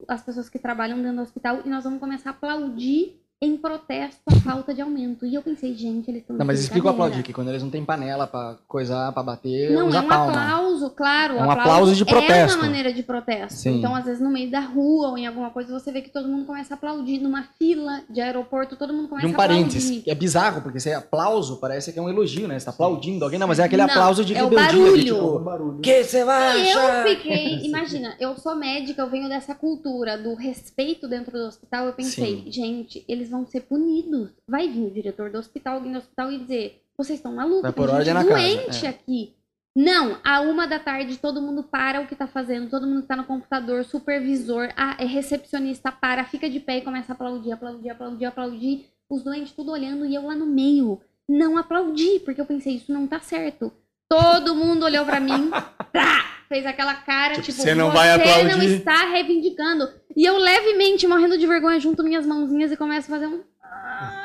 as 0.08 0.22
pessoas 0.22 0.50
que 0.50 0.60
trabalham 0.60 0.98
dentro 0.98 1.18
do 1.18 1.22
hospital, 1.22 1.60
e 1.66 1.70
nós 1.70 1.84
vamos 1.84 2.00
começar 2.00 2.30
a 2.30 2.34
aplaudir 2.34 3.20
em 3.42 3.58
protesto 3.58 4.22
à 4.28 4.36
falta 4.40 4.74
de 4.74 4.82
aumento. 4.82 5.26
E 5.26 5.36
eu 5.36 5.42
pensei, 5.42 5.74
gente, 5.76 6.10
eles 6.10 6.22
estão 6.22 6.36
Não, 6.38 6.46
mas 6.46 6.60
explica 6.62 6.88
o 6.88 6.90
aplaudir, 6.90 7.22
que 7.22 7.34
quando 7.34 7.50
eles 7.50 7.62
não 7.62 7.70
têm 7.70 7.84
panela 7.84 8.26
pra 8.26 8.58
coisar, 8.68 9.12
pra 9.12 9.22
bater, 9.22 9.72
Não, 9.72 9.88
usa 9.88 9.98
é 9.98 10.02
um 10.02 10.08
palma. 10.08 10.32
aplauso, 10.32 10.75
claro. 10.90 11.36
É 11.38 11.44
um 11.44 11.52
aplauso 11.52 11.94
de 11.96 12.04
É 12.04 12.06
protesto. 12.06 12.58
uma 12.58 12.66
maneira 12.66 12.92
de 12.94 13.02
protesto. 13.04 13.54
Sim. 13.60 13.80
Então, 13.80 13.96
às 13.96 14.06
vezes, 14.06 14.22
no 14.22 14.30
meio 14.30 14.50
da 14.52 14.60
rua 14.60 15.10
ou 15.10 15.18
em 15.18 15.26
alguma 15.28 15.50
coisa, 15.50 15.72
você 15.78 15.92
vê 15.92 16.02
que 16.02 16.10
todo 16.10 16.28
mundo 16.28 16.46
começa 16.46 16.74
a 16.74 16.78
aplaudir. 16.78 17.20
Numa 17.20 17.44
fila 17.58 18.02
de 18.10 18.22
aeroporto, 18.22 18.76
todo 18.76 18.94
mundo 18.94 19.04
De 19.04 19.10
começa 19.10 19.28
um 19.28 19.32
a 19.32 19.36
parênteses, 19.36 19.84
aplaudir. 19.86 20.04
que 20.04 20.12
é 20.12 20.16
bizarro, 20.16 20.62
porque 20.62 20.78
esse 20.78 20.92
aplauso 20.94 21.58
parece 21.58 21.92
que 21.94 22.00
é 22.00 22.02
um 22.02 22.10
elogio, 22.10 22.48
né? 22.48 22.60
Você 22.60 22.66
tá 22.66 22.72
aplaudindo 22.72 23.24
alguém, 23.24 23.40
não, 23.40 23.48
mas 23.48 23.60
é 23.60 23.64
aquele 23.64 23.82
Não, 23.84 23.90
aplauso 23.90 24.24
de 24.26 24.36
é 24.36 24.44
o 24.44 24.50
rebeldia, 24.50 24.72
de 24.72 24.78
barulho. 24.80 25.04
tipo, 25.04 25.40
barulho. 25.40 25.80
que 25.82 26.04
você 26.04 26.24
vai 26.24 26.62
E 26.66 26.72
eu 26.72 26.80
achar? 26.80 27.08
fiquei, 27.08 27.66
imagina, 27.66 28.16
eu 28.20 28.36
sou 28.38 28.56
médica, 28.56 29.02
eu 29.02 29.10
venho 29.10 29.30
dessa 29.30 29.54
cultura 29.56 30.18
do 30.18 30.36
respeito 30.36 31.08
dentro 31.08 31.32
do 31.32 31.46
hospital. 31.48 31.86
Eu 31.88 31.94
pensei, 31.94 32.44
Sim. 32.46 32.52
gente, 32.52 33.06
eles 33.08 33.30
vão 33.30 33.46
ser 33.46 33.62
punidos. 33.62 34.30
Vai 34.48 34.68
vir 34.70 34.88
o 34.88 34.92
diretor 34.92 35.30
do 35.30 35.38
hospital, 35.38 35.76
alguém 35.76 35.92
do 35.92 35.98
hospital 36.00 36.32
e 36.32 36.40
dizer: 36.40 36.82
vocês 36.98 37.20
estão 37.20 37.34
malucos, 37.34 37.62
Vai 37.64 37.74
tem 37.74 37.84
pôr 37.84 37.90
ordem 37.94 38.06
gente 38.06 38.14
na 38.14 38.24
casa, 38.26 38.42
doente 38.42 38.86
é. 38.86 38.90
aqui. 38.90 39.34
Não, 39.76 40.18
a 40.24 40.40
uma 40.40 40.66
da 40.66 40.80
tarde 40.80 41.18
todo 41.18 41.42
mundo 41.42 41.62
para 41.62 42.00
o 42.00 42.08
que 42.08 42.16
tá 42.16 42.26
fazendo, 42.28 42.70
todo 42.70 42.88
mundo 42.88 43.02
que 43.02 43.08
tá 43.10 43.16
no 43.18 43.26
computador, 43.26 43.84
supervisor, 43.84 44.70
a 44.78 44.96
é 44.98 45.06
recepcionista 45.06 45.92
para, 45.92 46.24
fica 46.24 46.50
de 46.50 46.62
pé 46.62 46.78
e 46.78 46.82
começa 46.82 47.12
a 47.12 47.14
aplaudir, 47.16 47.52
aplaudir, 47.52 47.90
aplaudir, 47.90 48.26
aplaudir. 48.26 48.86
Os 49.10 49.22
doentes 49.22 49.52
tudo 49.52 49.72
olhando 49.72 50.06
e 50.06 50.16
eu 50.16 50.26
lá 50.26 50.34
no 50.34 50.46
meio. 50.46 51.02
Não 51.28 51.58
aplaudi, 51.58 52.20
porque 52.24 52.40
eu 52.40 52.46
pensei, 52.46 52.76
isso 52.76 52.92
não 52.94 53.06
tá 53.06 53.20
certo. 53.20 53.72
Todo 54.08 54.56
mundo 54.56 54.84
olhou 54.86 55.04
pra 55.06 55.20
mim, 55.20 55.52
tá, 55.92 56.26
fez 56.48 56.66
aquela 56.66 56.96
cara, 56.96 57.34
Tipo, 57.34 57.48
tipo, 57.48 57.62
você 57.62 57.76
não 57.76 57.92
vai 57.92 58.12
aplaudir." 58.12 58.56
não 58.56 58.64
está 58.64 59.10
reivindicando. 59.10 59.90
E 60.16 60.24
eu 60.24 60.38
levemente, 60.38 61.06
morrendo 61.06 61.38
de 61.38 61.46
vergonha, 61.46 61.80
junto 61.82 62.02
minhas 62.04 62.26
mãozinhas 62.26 62.72
e 62.72 62.78
começo 62.78 63.12
a 63.12 63.16
fazer 63.16 63.28
um... 63.28 63.42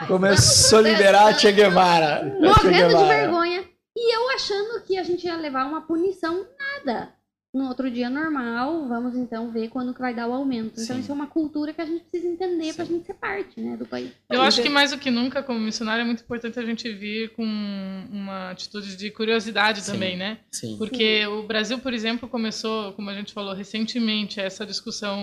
Começou 0.07 0.79
a 0.79 0.83
liberar 0.83 1.27
a 1.29 1.35
Che 1.35 1.51
Guevara. 1.51 2.21
Che 2.21 2.47
morrendo 2.47 2.89
de 2.89 2.95
Guevara. 2.95 3.07
vergonha. 3.09 3.70
E 4.03 4.17
eu 4.17 4.31
achando 4.31 4.83
que 4.83 4.97
a 4.97 5.03
gente 5.03 5.27
ia 5.27 5.37
levar 5.37 5.67
uma 5.67 5.83
punição, 5.83 6.47
nada. 6.59 7.13
No 7.53 7.67
outro 7.69 7.91
dia 7.91 8.09
normal, 8.09 8.89
vamos 8.89 9.15
então 9.15 9.51
ver 9.51 9.69
quando 9.69 9.93
que 9.93 10.01
vai 10.01 10.15
dar 10.15 10.27
o 10.27 10.33
aumento. 10.33 10.81
Então 10.81 10.97
Sim. 10.97 11.01
isso 11.01 11.11
é 11.11 11.15
uma 11.15 11.27
cultura 11.27 11.75
que 11.75 11.83
a 11.83 11.85
gente 11.85 12.05
precisa 12.05 12.33
entender 12.33 12.73
pra 12.73 12.87
Sim. 12.87 12.95
gente 12.95 13.07
ser 13.07 13.15
parte, 13.15 13.61
né, 13.61 13.77
do 13.77 13.85
país. 13.85 14.11
Eu 14.31 14.41
acho 14.41 14.63
que 14.63 14.71
mais 14.71 14.93
do 14.93 14.99
que 14.99 15.11
nunca, 15.11 15.43
como 15.43 15.61
missionário, 15.61 16.01
é 16.01 16.05
muito 16.05 16.23
importante 16.23 16.59
a 16.59 16.65
gente 16.65 16.91
vir 16.91 17.31
com 17.35 17.45
uma 17.45 18.53
atitude 18.53 18.97
de 18.97 19.11
curiosidade 19.11 19.83
Sim. 19.83 19.93
também, 19.93 20.17
né? 20.17 20.39
Sim. 20.51 20.79
Porque 20.79 21.27
o 21.27 21.43
Brasil, 21.43 21.79
por 21.79 21.93
exemplo, 21.93 22.27
começou, 22.27 22.95
como 22.95 23.11
a 23.11 23.15
gente 23.15 23.35
falou 23.35 23.53
recentemente, 23.53 24.41
essa 24.41 24.65
discussão 24.65 25.21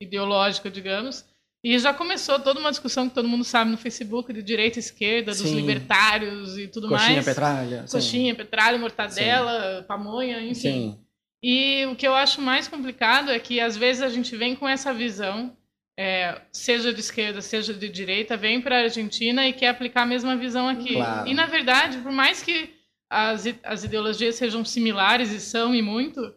ideológica, 0.00 0.68
digamos, 0.68 1.24
e 1.64 1.78
já 1.78 1.94
começou 1.94 2.38
toda 2.40 2.58
uma 2.58 2.70
discussão 2.70 3.08
que 3.08 3.14
todo 3.14 3.28
mundo 3.28 3.44
sabe 3.44 3.70
no 3.70 3.76
Facebook 3.76 4.32
de 4.32 4.42
direita 4.42 4.78
e 4.78 4.80
esquerda, 4.80 5.30
dos 5.32 5.40
Sim. 5.40 5.54
libertários 5.56 6.58
e 6.58 6.66
tudo 6.66 6.88
Coxinha, 6.88 7.12
mais. 7.14 7.24
petralha. 7.24 7.86
sim. 7.86 7.92
Coxinha, 7.96 8.34
petralha, 8.34 8.78
mortadela, 8.78 9.84
pamonha, 9.86 10.40
enfim. 10.40 10.54
Sim. 10.54 10.98
E 11.42 11.86
o 11.86 11.96
que 11.96 12.06
eu 12.06 12.14
acho 12.14 12.40
mais 12.40 12.68
complicado 12.68 13.30
é 13.30 13.38
que 13.38 13.60
às 13.60 13.76
vezes 13.76 14.02
a 14.02 14.08
gente 14.08 14.36
vem 14.36 14.54
com 14.54 14.68
essa 14.68 14.92
visão, 14.94 15.56
é, 15.98 16.40
seja 16.52 16.92
de 16.92 17.00
esquerda, 17.00 17.40
seja 17.40 17.74
de 17.74 17.88
direita, 17.88 18.36
vem 18.36 18.60
para 18.60 18.76
a 18.78 18.82
Argentina 18.84 19.46
e 19.48 19.52
quer 19.52 19.68
aplicar 19.68 20.02
a 20.02 20.06
mesma 20.06 20.36
visão 20.36 20.68
aqui. 20.68 20.94
Claro. 20.94 21.28
E 21.28 21.34
na 21.34 21.46
verdade, 21.46 21.98
por 21.98 22.12
mais 22.12 22.42
que 22.42 22.70
as, 23.10 23.44
as 23.64 23.84
ideologias 23.84 24.36
sejam 24.36 24.64
similares 24.64 25.30
e 25.32 25.40
são 25.40 25.74
e 25.74 25.82
muito, 25.82 26.32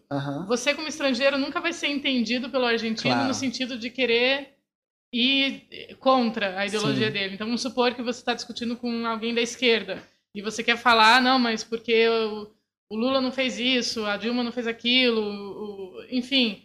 você 0.47 0.73
como 0.73 0.87
estrangeiro 0.87 1.37
nunca 1.37 1.61
vai 1.61 1.71
ser 1.71 1.87
entendido 1.87 2.49
pelo 2.49 2.65
argentino 2.65 3.13
Claro. 3.13 3.27
no 3.27 3.33
sentido 3.33 3.77
de 3.77 3.89
querer 3.89 4.54
ir 5.13 5.95
contra 5.99 6.59
a 6.59 6.65
ideologia 6.65 7.07
Sim. 7.07 7.13
dele. 7.13 7.33
Então 7.35 7.47
vamos 7.47 7.61
supor 7.61 7.93
que 7.93 8.01
você 8.01 8.19
está 8.19 8.33
discutindo 8.33 8.75
com 8.75 9.05
alguém 9.05 9.33
da 9.33 9.41
esquerda 9.41 10.01
e 10.33 10.41
você 10.41 10.63
quer 10.63 10.77
falar, 10.77 11.17
"Ah, 11.17 11.21
não, 11.21 11.39
mas 11.39 11.63
porque 11.63 12.07
o, 12.09 12.51
o 12.89 12.95
Lula 12.97 13.21
não 13.21 13.31
fez 13.31 13.57
isso, 13.57 14.05
a 14.05 14.17
Dilma 14.17 14.43
não 14.43 14.51
fez 14.51 14.67
aquilo, 14.67 15.21
o- 15.21 16.05
enfim. 16.11 16.61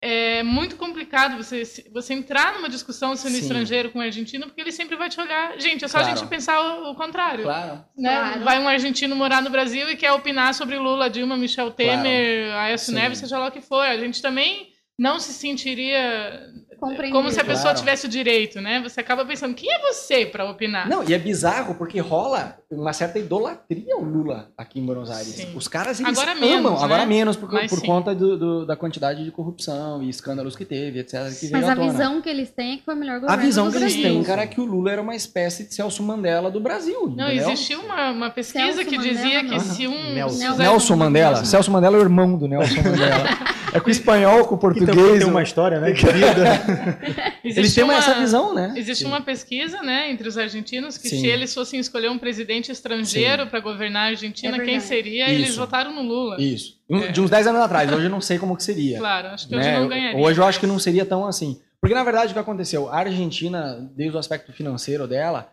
É 0.00 0.44
muito 0.44 0.76
complicado 0.76 1.36
você, 1.42 1.64
você 1.92 2.14
entrar 2.14 2.54
numa 2.54 2.68
discussão 2.68 3.16
sendo 3.16 3.32
Sim. 3.32 3.40
estrangeiro 3.40 3.90
com 3.90 3.98
um 3.98 4.02
argentino, 4.02 4.46
porque 4.46 4.60
ele 4.60 4.70
sempre 4.70 4.94
vai 4.94 5.08
te 5.08 5.20
olhar. 5.20 5.58
Gente, 5.58 5.84
é 5.84 5.88
só 5.88 5.98
Claro. 5.98 6.12
a 6.12 6.16
gente 6.16 6.28
pensar 6.28 6.60
o, 6.60 6.92
o 6.92 6.94
contrário. 6.94 7.42
Claro. 7.42 7.84
Né? 7.96 8.08
Claro. 8.16 8.44
Vai 8.44 8.60
um 8.60 8.68
argentino 8.68 9.16
morar 9.16 9.42
no 9.42 9.50
Brasil 9.50 9.90
e 9.90 9.96
quer 9.96 10.12
opinar 10.12 10.54
sobre 10.54 10.78
Lula, 10.78 11.10
Dilma, 11.10 11.36
Michel 11.36 11.72
Temer, 11.72 12.54
Aécio 12.54 12.88
Sim. 12.88 12.94
Neves, 12.94 13.18
seja 13.18 13.38
lá 13.40 13.48
o 13.48 13.50
que 13.50 13.60
for. 13.60 13.84
A 13.84 13.98
gente 13.98 14.22
também 14.22 14.72
não 14.96 15.18
se 15.18 15.32
sentiria 15.32 16.46
Compreendido. 16.78 17.12
como 17.16 17.30
se 17.30 17.40
a 17.40 17.44
pessoa 17.44 17.62
Claro. 17.64 17.78
tivesse 17.78 18.06
o 18.06 18.08
direito, 18.08 18.60
né? 18.60 18.80
Você 18.82 19.00
acaba 19.00 19.24
pensando, 19.24 19.54
quem 19.54 19.70
é 19.72 19.78
você 19.92 20.24
para 20.26 20.44
opinar? 20.48 20.88
Não, 20.88 21.02
e 21.08 21.12
é 21.12 21.18
bizarro 21.18 21.74
porque 21.74 21.98
rola 22.00 22.56
uma 22.70 22.92
certa 22.92 23.18
idolatria 23.18 23.94
ao 23.94 24.02
Lula 24.02 24.50
aqui 24.56 24.78
em 24.78 24.84
Buenos 24.86 25.10
Aires. 25.10 25.26
Sim. 25.28 25.52
Os 25.56 25.66
caras 25.68 25.98
eles 26.00 26.12
Agora 26.16 26.32
amam, 26.32 26.48
menos, 26.48 26.78
né? 26.78 26.84
agora 26.84 27.06
menos 27.06 27.36
por, 27.36 27.50
Mas 27.52 27.70
por 27.70 27.82
conta 27.82 28.14
do- 28.14 28.36
do- 28.38 28.66
da 28.66 28.76
quantidade 28.76 29.24
de 29.24 29.30
corrupção 29.30 30.02
e 30.02 30.08
escândalos 30.08 30.54
que 30.54 30.64
teve, 30.64 30.98
etc. 31.00 31.14
Que 31.38 31.50
Mas 31.50 31.68
a 31.68 31.74
visão 31.74 32.20
que 32.20 32.28
eles 32.28 32.50
têm 32.50 32.74
é 32.74 32.76
que 32.76 32.84
foi 32.84 32.94
o 32.94 32.96
melhor 32.96 33.16
A 33.16 33.20
governo 33.20 33.42
visão 33.42 33.66
do 33.66 33.72
que 33.72 33.78
eles 33.78 33.94
têm, 33.94 34.22
cara, 34.22 34.42
é 34.42 34.46
que 34.46 34.60
o 34.60 34.64
Lula 34.64 34.92
era 34.92 35.02
uma 35.02 35.14
espécie 35.14 35.64
de 35.64 35.74
Celso 35.74 36.02
Mandela 36.02 36.50
do 36.50 36.60
Brasil. 36.60 37.12
Não, 37.16 37.26
entendeu? 37.26 37.50
existiu 37.50 37.80
uma, 37.80 38.10
uma 38.10 38.30
pesquisa 38.30 38.64
Celso 38.72 38.84
que 38.88 38.98
dizia 38.98 39.42
Mandela, 39.42 39.42
que 39.42 39.50
não. 39.68 39.74
se 39.74 39.86
um... 39.88 40.14
Nelson. 40.14 40.56
Nelson 40.56 40.96
Mandela. 40.96 41.30
Nelson- 41.36 41.44
Celso 41.50 41.70
Mandela 41.70 41.96
é 41.96 42.00
o 42.00 42.02
irmão 42.02 42.36
do 42.36 42.46
Nelson 42.46 42.76
Mandela. 42.82 43.24
é 43.78 43.80
com 43.80 43.88
o 43.88 43.90
espanhol, 43.90 44.44
com 44.46 44.54
o 44.54 44.58
Que 44.58 44.80
também 44.80 44.86
português. 44.86 45.18
tem 45.22 45.28
uma 45.30 45.42
história, 45.42 45.80
né? 45.80 45.92
Eles 47.44 47.74
têm 47.74 47.84
uma- 47.84 47.94
essa 47.94 48.14
visão, 48.14 48.54
né? 48.54 48.74
Existe 48.76 49.02
Sim. 49.04 49.08
uma 49.08 49.20
pesquisa, 49.20 49.82
né, 49.82 50.10
entre 50.10 50.28
os 50.28 50.36
argentinos 50.36 50.98
que 50.98 51.08
Sim. 51.08 51.20
se 51.20 51.26
eles 51.26 51.52
fossem 51.54 51.78
escolher 51.80 52.10
um 52.10 52.18
presidente 52.18 52.70
estrangeiro 52.70 53.46
para 53.46 53.60
governar 53.60 54.04
a 54.04 54.06
Argentina, 54.10 54.56
É 54.56 54.60
quem 54.64 54.80
seria? 54.80 55.28
Eles 55.30 55.50
Isso. 55.50 55.58
votaram 55.58 55.92
no 55.94 56.02
Lula. 56.02 56.36
Isso. 56.40 56.78
Um- 56.88 57.10
De 57.12 57.20
uns 57.20 57.30
10 57.30 57.46
anos 57.46 57.60
atrás. 57.60 57.90
Hoje 57.92 58.04
eu 58.04 58.10
não 58.10 58.20
sei 58.20 58.38
como 58.38 58.56
que 58.56 58.62
seria. 58.62 58.98
Claro, 58.98 59.28
acho 59.28 59.48
que 59.48 59.54
hoje 59.56 59.68
né? 59.68 59.78
não 59.80 59.88
ganharia. 59.88 60.18
Hoje 60.22 60.40
eu 60.40 60.44
acho 60.44 60.60
que 60.60 60.66
não 60.66 60.78
seria 60.78 61.04
tão 61.04 61.26
assim. 61.26 61.60
Porque, 61.80 61.94
na 61.94 62.02
verdade, 62.02 62.30
o 62.30 62.34
que 62.34 62.40
aconteceu? 62.40 62.88
A 62.88 62.98
Argentina, 62.98 63.88
desde 63.96 64.16
o 64.16 64.18
aspecto 64.18 64.52
financeiro 64.52 65.06
dela, 65.06 65.48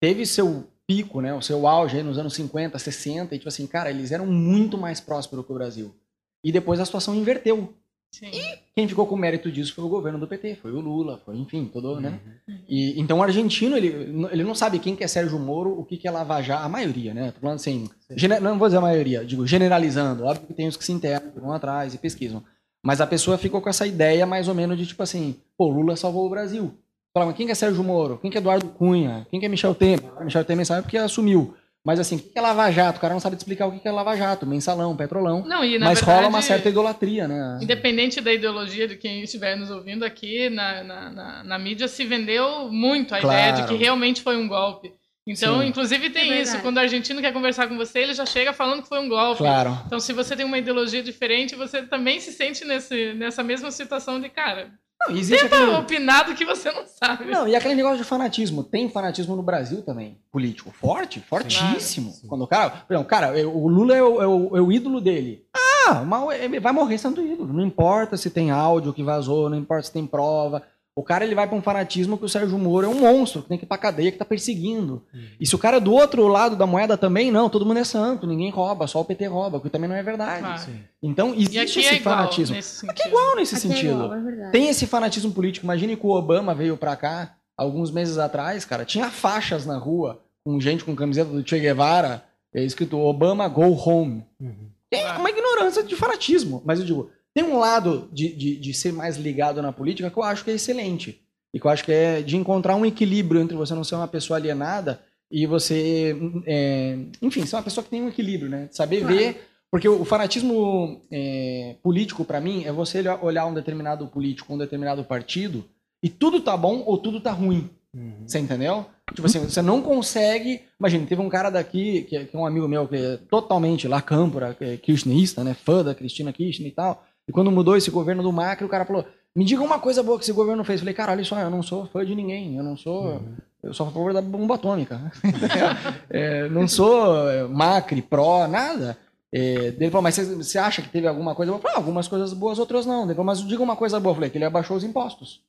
teve 0.00 0.26
seu 0.26 0.68
pico, 0.86 1.20
né? 1.20 1.32
O 1.32 1.40
seu 1.40 1.66
auge 1.66 1.96
aí 1.96 2.02
nos 2.02 2.18
anos 2.18 2.34
50, 2.34 2.78
60. 2.78 3.34
E, 3.34 3.38
tipo 3.38 3.48
assim, 3.48 3.66
cara, 3.66 3.88
eles 3.88 4.12
eram 4.12 4.26
muito 4.26 4.76
mais 4.76 5.00
prósperos 5.00 5.46
que 5.46 5.52
o 5.52 5.54
Brasil. 5.54 5.94
E 6.42 6.50
depois 6.52 6.80
a 6.80 6.84
situação 6.84 7.14
inverteu. 7.14 7.74
Sim. 8.12 8.30
Quem 8.74 8.88
ficou 8.88 9.06
com 9.06 9.14
o 9.14 9.18
mérito 9.18 9.52
disso 9.52 9.72
foi 9.74 9.84
o 9.84 9.88
governo 9.88 10.18
do 10.18 10.26
PT, 10.26 10.56
foi 10.56 10.72
o 10.72 10.80
Lula, 10.80 11.20
foi, 11.24 11.36
enfim, 11.36 11.70
todo, 11.72 12.00
né? 12.00 12.18
Uhum. 12.48 12.58
E, 12.68 13.00
então 13.00 13.18
o 13.18 13.22
argentino, 13.22 13.76
ele, 13.76 13.88
ele 14.32 14.42
não 14.42 14.54
sabe 14.54 14.80
quem 14.80 14.96
que 14.96 15.04
é 15.04 15.06
Sérgio 15.06 15.38
Moro, 15.38 15.78
o 15.78 15.84
que, 15.84 15.96
que 15.96 16.08
é 16.08 16.10
Lava 16.10 16.42
Jato, 16.42 16.64
a 16.64 16.68
maioria, 16.68 17.14
né? 17.14 17.30
Tô 17.30 17.40
falando 17.40 17.56
assim, 17.56 17.88
gene- 18.16 18.40
não 18.40 18.58
vou 18.58 18.66
dizer 18.66 18.78
a 18.78 18.80
maioria, 18.80 19.24
digo 19.24 19.46
generalizando, 19.46 20.24
óbvio 20.24 20.46
que 20.48 20.54
tem 20.54 20.66
os 20.66 20.76
que 20.76 20.84
se 20.84 20.90
integram, 20.92 21.30
vão 21.36 21.52
atrás 21.52 21.94
e 21.94 21.98
pesquisam. 21.98 22.42
Mas 22.82 23.00
a 23.00 23.06
pessoa 23.06 23.38
ficou 23.38 23.60
com 23.60 23.68
essa 23.68 23.86
ideia 23.86 24.26
mais 24.26 24.48
ou 24.48 24.54
menos 24.54 24.76
de 24.76 24.86
tipo 24.86 25.02
assim, 25.04 25.36
pô, 25.56 25.68
Lula 25.68 25.94
salvou 25.94 26.26
o 26.26 26.30
Brasil. 26.30 26.74
Fala, 27.14 27.26
mas 27.26 27.36
quem 27.36 27.46
que 27.46 27.52
é 27.52 27.54
Sérgio 27.54 27.84
Moro? 27.84 28.18
Quem 28.18 28.30
que 28.30 28.38
é 28.38 28.40
Eduardo 28.40 28.66
Cunha? 28.70 29.26
Quem 29.30 29.38
que 29.38 29.46
é 29.46 29.48
Michel 29.48 29.74
Temer? 29.74 30.00
Michel 30.24 30.44
Temer 30.44 30.64
sabe 30.66 30.82
porque 30.82 30.96
assumiu. 30.96 31.54
Mas 31.84 31.98
assim, 31.98 32.16
o 32.16 32.18
que 32.18 32.38
é 32.38 32.40
Lava 32.42 32.70
Jato? 32.70 32.98
O 32.98 33.00
cara 33.00 33.14
não 33.14 33.20
sabe 33.20 33.36
te 33.36 33.40
explicar 33.40 33.66
o 33.66 33.78
que 33.78 33.88
é 33.88 33.90
Lava 33.90 34.14
Jato, 34.16 34.46
mensalão, 34.46 34.94
petrolão. 34.94 35.42
Não, 35.46 35.64
e 35.64 35.78
na 35.78 35.86
Mas 35.86 35.98
verdade, 35.98 36.18
rola 36.18 36.28
uma 36.28 36.42
certa 36.42 36.68
idolatria, 36.68 37.26
né? 37.26 37.58
Independente 37.62 38.20
da 38.20 38.32
ideologia 38.32 38.86
de 38.86 38.96
quem 38.96 39.22
estiver 39.22 39.56
nos 39.56 39.70
ouvindo 39.70 40.04
aqui, 40.04 40.50
na, 40.50 40.84
na, 40.84 41.10
na, 41.10 41.44
na 41.44 41.58
mídia 41.58 41.88
se 41.88 42.04
vendeu 42.04 42.70
muito 42.70 43.14
a 43.14 43.18
Claro. 43.20 43.38
ideia 43.38 43.52
de 43.62 43.68
que 43.68 43.82
realmente 43.82 44.20
foi 44.20 44.36
um 44.36 44.46
golpe. 44.46 44.92
Então, 45.26 45.60
Sim. 45.60 45.68
inclusive 45.68 46.10
tem 46.10 46.32
É 46.32 46.42
isso. 46.42 46.58
Quando 46.60 46.76
o 46.76 46.80
argentino 46.80 47.20
quer 47.20 47.32
conversar 47.32 47.68
com 47.68 47.76
você, 47.76 48.00
ele 48.00 48.14
já 48.14 48.26
chega 48.26 48.52
falando 48.52 48.82
que 48.82 48.88
foi 48.88 48.98
um 49.00 49.08
golpe. 49.08 49.38
Claro. 49.38 49.78
Então, 49.86 50.00
se 50.00 50.12
você 50.12 50.34
tem 50.36 50.44
uma 50.44 50.58
ideologia 50.58 51.02
diferente, 51.02 51.54
você 51.54 51.82
também 51.82 52.20
se 52.20 52.32
sente 52.32 52.64
nesse, 52.64 53.14
nessa 53.14 53.42
mesma 53.42 53.70
situação 53.70 54.20
de, 54.20 54.28
cara, 54.28 54.70
Não, 55.08 55.16
existe 55.16 55.42
tenta 55.42 55.56
aquele... 55.56 55.70
opinar 55.76 56.24
do 56.26 56.34
que 56.34 56.44
você 56.44 56.70
não 56.70 56.84
sabe. 56.86 57.24
Não, 57.24 57.48
e 57.48 57.56
aquele 57.56 57.74
negócio 57.74 57.98
de 57.98 58.04
fanatismo. 58.04 58.62
Tem 58.62 58.88
fanatismo 58.90 59.34
no 59.34 59.42
Brasil 59.42 59.82
também, 59.82 60.18
político. 60.30 60.70
Forte, 60.70 61.20
fortíssimo. 61.20 62.10
Sim. 62.12 62.28
Quando 62.28 62.42
o 62.42 62.46
cara. 62.46 62.70
por 62.86 63.04
cara, 63.06 63.48
o 63.48 63.66
Lula 63.68 63.96
é 63.96 64.02
o, 64.02 64.22
é 64.22 64.26
o- 64.26 64.56
é 64.56 64.60
o 64.60 64.70
ídolo 64.70 65.00
dele. 65.00 65.44
Ah, 65.86 66.02
mas 66.04 66.40
ele 66.40 66.60
vai 66.60 66.72
morrer 66.72 66.98
sendo 66.98 67.24
ídolo. 67.24 67.52
Não 67.52 67.64
importa 67.64 68.16
se 68.16 68.28
tem 68.30 68.50
áudio 68.50 68.92
que 68.92 69.02
vazou, 69.02 69.48
não 69.48 69.56
importa 69.56 69.84
se 69.84 69.92
tem 69.92 70.06
prova. 70.06 70.62
O 70.94 71.02
cara 71.04 71.24
ele 71.24 71.34
vai 71.34 71.46
pra 71.46 71.56
um 71.56 71.62
fanatismo 71.62 72.18
que 72.18 72.24
o 72.24 72.28
Sérgio 72.28 72.58
Moro 72.58 72.84
é 72.86 72.88
um 72.88 73.00
monstro, 73.00 73.42
que 73.42 73.48
tem 73.48 73.56
que 73.56 73.64
ir 73.64 73.66
pra 73.68 73.78
cadeia, 73.78 74.10
que 74.10 74.18
tá 74.18 74.24
perseguindo. 74.24 75.02
E 75.40 75.46
se 75.46 75.54
o 75.54 75.58
cara 75.58 75.76
é 75.76 75.80
do 75.80 75.92
outro 75.92 76.26
lado 76.26 76.56
da 76.56 76.66
moeda 76.66 76.96
também, 76.98 77.30
não, 77.30 77.48
todo 77.48 77.64
mundo 77.64 77.78
é 77.78 77.84
santo, 77.84 78.26
ninguém 78.26 78.50
rouba, 78.50 78.86
só 78.86 79.00
o 79.00 79.04
PT 79.04 79.26
rouba, 79.26 79.58
o 79.58 79.60
que 79.60 79.70
também 79.70 79.88
não 79.88 79.94
é 79.96 80.02
verdade. 80.02 80.62
Sim. 80.62 80.80
Então 81.02 81.32
existe 81.34 81.58
aqui 81.58 81.80
esse 81.80 81.94
é 81.94 82.00
fanatismo. 82.00 82.56
Aqui 82.90 83.02
é 83.04 83.08
igual 83.08 83.36
nesse 83.36 83.54
Aqui 83.54 83.66
é 83.66 83.70
sentido. 83.70 83.92
igual, 83.92 84.14
é. 84.14 84.50
Tem 84.50 84.68
esse 84.68 84.86
fanatismo 84.86 85.32
político. 85.32 85.64
Imagine 85.64 85.96
que 85.96 86.06
o 86.06 86.10
Obama 86.10 86.54
veio 86.54 86.76
pra 86.76 86.96
cá 86.96 87.34
alguns 87.56 87.90
meses 87.90 88.18
atrás, 88.18 88.64
cara. 88.64 88.84
Tinha 88.84 89.10
faixas 89.10 89.64
na 89.64 89.78
rua 89.78 90.20
com 90.44 90.60
gente 90.60 90.84
com 90.84 90.96
camiseta 90.96 91.30
do 91.30 91.46
Che 91.48 91.58
Guevara, 91.60 92.24
é 92.52 92.62
escrito 92.64 92.98
Obama 92.98 93.46
Go 93.46 93.72
Home. 93.88 94.24
Uhum. 94.40 94.68
É 94.90 95.02
Claro. 95.02 95.20
uma 95.20 95.30
ignorância 95.30 95.84
de 95.84 95.94
fanatismo. 95.94 96.62
Mas 96.64 96.80
eu 96.80 96.84
digo, 96.84 97.10
tem 97.34 97.44
um 97.44 97.58
lado 97.58 98.08
de, 98.12 98.32
de, 98.34 98.56
de 98.56 98.74
ser 98.74 98.92
mais 98.92 99.16
ligado 99.16 99.62
na 99.62 99.72
política 99.72 100.10
que 100.10 100.16
eu 100.16 100.22
acho 100.22 100.44
que 100.44 100.50
é 100.50 100.54
excelente. 100.54 101.20
E 101.52 101.58
que 101.58 101.66
eu 101.66 101.70
acho 101.70 101.84
que 101.84 101.92
é 101.92 102.22
de 102.22 102.36
encontrar 102.36 102.76
um 102.76 102.86
equilíbrio 102.86 103.40
entre 103.40 103.56
você 103.56 103.74
não 103.74 103.82
ser 103.84 103.96
uma 103.96 104.06
pessoa 104.08 104.36
alienada 104.38 105.00
e 105.30 105.46
você, 105.46 106.16
é, 106.46 106.96
enfim, 107.22 107.44
ser 107.46 107.56
uma 107.56 107.62
pessoa 107.62 107.84
que 107.84 107.90
tem 107.90 108.02
um 108.02 108.08
equilíbrio, 108.08 108.48
né? 108.50 108.68
Saber 108.70 109.00
Claro. 109.00 109.16
ver. 109.16 109.46
Porque 109.70 109.88
o, 109.88 110.04
fanatismo 110.04 111.00
é, 111.12 111.76
político, 111.82 112.24
pra 112.24 112.40
mim, 112.40 112.64
é 112.64 112.72
você 112.72 112.98
olhar- 112.98 113.24
olhar 113.24 113.46
um 113.46 113.54
determinado 113.54 114.06
político, 114.08 114.52
um 114.52 114.58
determinado 114.58 115.04
partido, 115.04 115.64
e 116.02 116.08
tudo 116.08 116.40
tá 116.40 116.56
bom 116.56 116.82
ou 116.84 116.98
tudo 116.98 117.20
tá 117.20 117.30
ruim. 117.30 117.70
Uhum. 117.94 118.22
Você 118.26 118.38
entendeu? 118.40 118.86
Tipo 119.14 119.26
assim, 119.26 119.40
você 119.40 119.62
não 119.62 119.80
consegue. 119.82 120.60
Imagina, 120.78 121.06
teve 121.06 121.20
um 121.22 121.28
cara 121.28 121.50
daqui, 121.50 122.02
que 122.02 122.16
é, 122.16 122.24
que 122.24 122.36
é 122.36 122.38
um 122.38 122.46
amigo 122.46 122.66
meu, 122.66 122.86
que 122.88 122.96
é 122.96 123.16
totalmente 123.28 123.86
lá, 123.86 124.00
Câmpora, 124.02 124.54
que 124.54 124.64
é 124.64 124.76
kirchnerista, 124.76 125.42
né? 125.44 125.54
Fã 125.54 125.84
da 125.84 125.94
Cristina 125.94 126.32
Kirchner 126.32 126.68
e 126.68 126.74
tal. 126.74 127.04
E 127.30 127.32
quando 127.32 127.48
mudou 127.48 127.76
esse 127.76 127.92
governo 127.92 128.24
do 128.24 128.32
Macri, 128.32 128.64
o 128.64 128.68
cara 128.68 128.84
falou: 128.84 129.06
Me 129.36 129.44
diga 129.44 129.62
uma 129.62 129.78
coisa 129.78 130.02
boa 130.02 130.18
que 130.18 130.24
esse 130.24 130.32
governo 130.32 130.64
fez. 130.64 130.80
Eu 130.80 130.80
falei, 130.80 130.94
cara, 130.94 131.12
olha 131.12 131.24
só, 131.24 131.38
eu 131.38 131.48
não 131.48 131.62
sou 131.62 131.86
fã 131.86 132.04
de 132.04 132.12
ninguém. 132.12 132.56
Eu 132.56 132.64
não 132.64 132.76
sou. 132.76 133.04
Uhum. 133.04 133.36
Eu 133.62 133.72
sou 133.72 133.86
a 133.86 133.90
favor 133.92 134.12
da 134.12 134.20
bomba 134.20 134.56
atômica. 134.56 135.00
É, 136.10 136.48
não 136.48 136.66
sou 136.66 137.30
é, 137.30 137.46
Macri, 137.46 138.02
pró, 138.02 138.48
nada. 138.48 138.98
É, 139.32 139.38
ele 139.78 139.90
falou, 139.90 140.02
mas 140.02 140.16
você, 140.16 140.58
acha 140.58 140.82
que 140.82 140.88
teve 140.88 141.06
alguma 141.06 141.36
coisa 141.36 141.52
boa? 141.52 141.58
Eu 141.58 141.62
falei, 141.62 141.76
ah, 141.76 141.78
algumas 141.78 142.08
coisas 142.08 142.32
boas, 142.32 142.58
outras 142.58 142.84
não. 142.84 143.04
Ele 143.04 143.14
falou, 143.14 143.26
mas 143.26 143.46
diga 143.46 143.62
uma 143.62 143.76
coisa 143.76 144.00
boa. 144.00 144.10
Eu 144.10 144.16
falei, 144.16 144.30
que 144.30 144.38
ele 144.38 144.44
abaixou 144.44 144.76
os 144.76 144.82
impostos. 144.82 145.40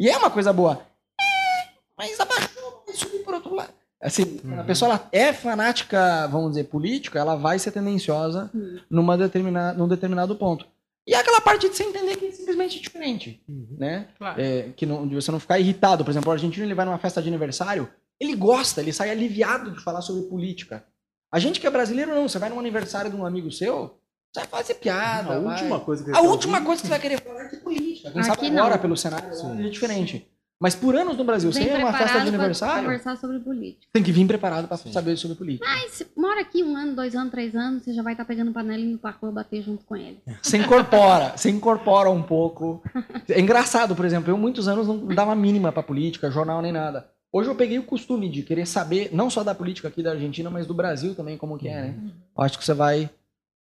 E 0.00 0.08
é 0.08 0.16
uma 0.16 0.28
coisa 0.28 0.52
boa. 0.52 0.80
É, 1.20 1.68
mas 1.96 2.18
abaixou, 2.18 2.82
mas 2.84 2.96
subiu 2.98 3.20
por 3.20 3.34
outro 3.34 3.54
lado. 3.54 3.72
Assim, 4.02 4.40
a 4.58 4.64
pessoa 4.64 4.90
ela 4.90 5.08
é 5.12 5.32
fanática, 5.32 6.26
vamos 6.26 6.50
dizer, 6.50 6.64
política, 6.64 7.20
ela 7.20 7.36
vai 7.36 7.60
ser 7.60 7.70
tendenciosa 7.70 8.50
Hum. 8.52 8.78
numa 8.90 9.16
determina, 9.16 9.72
num 9.72 9.86
determinado 9.86 10.34
ponto. 10.34 10.66
E 11.06 11.14
é 11.14 11.18
aquela 11.18 11.40
parte 11.40 11.68
de 11.68 11.76
você 11.76 11.84
entender 11.84 12.16
que 12.16 12.26
é 12.26 12.30
simplesmente 12.32 12.80
diferente, 12.80 13.40
Uhum. 13.48 13.76
né? 13.78 14.08
Claro. 14.18 14.40
É, 14.40 14.70
que 14.76 14.84
não, 14.84 15.06
de 15.06 15.14
você 15.14 15.30
não 15.30 15.38
ficar 15.38 15.58
irritado. 15.60 16.04
Por 16.04 16.10
exemplo, 16.10 16.28
o 16.30 16.32
argentino 16.32 16.66
ele 16.66 16.74
vai 16.74 16.84
numa 16.84 16.98
festa 16.98 17.22
de 17.22 17.28
aniversário, 17.28 17.88
ele 18.18 18.34
gosta, 18.34 18.80
ele 18.80 18.92
sai 18.92 19.10
aliviado 19.10 19.70
de 19.70 19.80
falar 19.82 20.00
sobre 20.02 20.22
política. 20.28 20.84
A 21.30 21.38
gente 21.38 21.60
que 21.60 21.66
é 21.66 21.70
brasileiro, 21.70 22.14
não. 22.14 22.28
Você 22.28 22.38
vai 22.38 22.48
num 22.48 22.58
aniversário 22.58 23.10
de 23.10 23.16
um 23.16 23.24
amigo 23.26 23.50
seu, 23.52 23.98
você 24.32 24.40
vai 24.40 24.48
fazer 24.48 24.74
piada. 24.74 25.34
A 25.34 25.38
vai- 25.40 25.52
última 25.54 25.80
coisa 25.80 26.04
que 26.04 26.10
a 26.16 26.20
última 26.22 26.60
coisa 26.64 26.80
que 26.82 26.86
você 26.88 26.90
vai 26.90 27.00
querer 27.00 27.20
falar 27.22 27.44
é 27.44 27.48
de 27.48 27.56
política. 27.58 28.10
Quem 28.10 28.22
sabe 28.22 28.46
Aqui 28.46 28.46
agora, 28.56 28.74
não. 28.74 28.82
pelo 28.82 28.96
cenário, 28.96 29.32
Sim. 29.34 29.64
é 29.66 29.68
diferente. 29.68 30.28
Mas 30.58 30.74
por 30.74 30.96
anos 30.96 31.16
no 31.18 31.24
Brasil, 31.24 31.52
você 31.52 31.60
Vem 31.60 31.68
ia 31.68 31.78
numa 31.78 31.92
festa 31.92 32.20
de 32.20 32.28
aniversário, 32.28 32.84
conversar 32.84 33.16
sobre 33.16 33.38
política. 33.40 33.86
tem 33.92 34.02
que 34.02 34.10
vir 34.10 34.26
preparado 34.26 34.66
pra 34.66 34.78
Sim. 34.78 34.90
saber 34.90 35.16
sobre 35.16 35.36
política. 35.36 35.68
Mas 35.68 36.02
mora 36.16 36.40
aqui 36.40 36.62
um 36.62 36.74
ano, 36.74 36.96
dois 36.96 37.14
anos, 37.14 37.30
três 37.30 37.54
anos, 37.54 37.84
você 37.84 37.92
já 37.92 38.02
vai 38.02 38.14
estar 38.14 38.24
pegando 38.24 38.52
panela 38.52 38.80
e 38.80 38.86
indo 38.86 38.98
pra 38.98 39.10
rua 39.10 39.30
bater 39.32 39.62
junto 39.62 39.84
com 39.84 39.94
ele. 39.94 40.18
Você 40.42 40.56
incorpora, 40.56 41.36
você 41.36 41.50
incorpora 41.50 42.10
um 42.10 42.22
pouco. 42.22 42.82
É 43.28 43.38
engraçado, 43.38 43.94
por 43.94 44.06
exemplo, 44.06 44.30
eu 44.30 44.38
muitos 44.38 44.66
anos 44.66 44.86
não 44.86 45.06
dava 45.08 45.34
mínima 45.34 45.70
pra 45.70 45.82
política, 45.82 46.30
jornal 46.30 46.62
nem 46.62 46.72
nada. 46.72 47.06
Hoje 47.30 47.50
eu 47.50 47.54
peguei 47.54 47.78
o 47.78 47.82
costume 47.82 48.30
de 48.30 48.42
querer 48.42 48.66
saber, 48.66 49.10
não 49.12 49.28
só 49.28 49.44
da 49.44 49.54
política 49.54 49.88
aqui 49.88 50.02
da 50.02 50.12
Argentina, 50.12 50.48
mas 50.48 50.66
do 50.66 50.72
Brasil 50.72 51.14
também, 51.14 51.36
como 51.36 51.58
que 51.58 51.68
é, 51.68 51.82
né? 51.82 51.94
Eu 52.34 52.42
acho 52.42 52.58
que 52.58 52.64
você 52.64 52.72
vai 52.72 53.10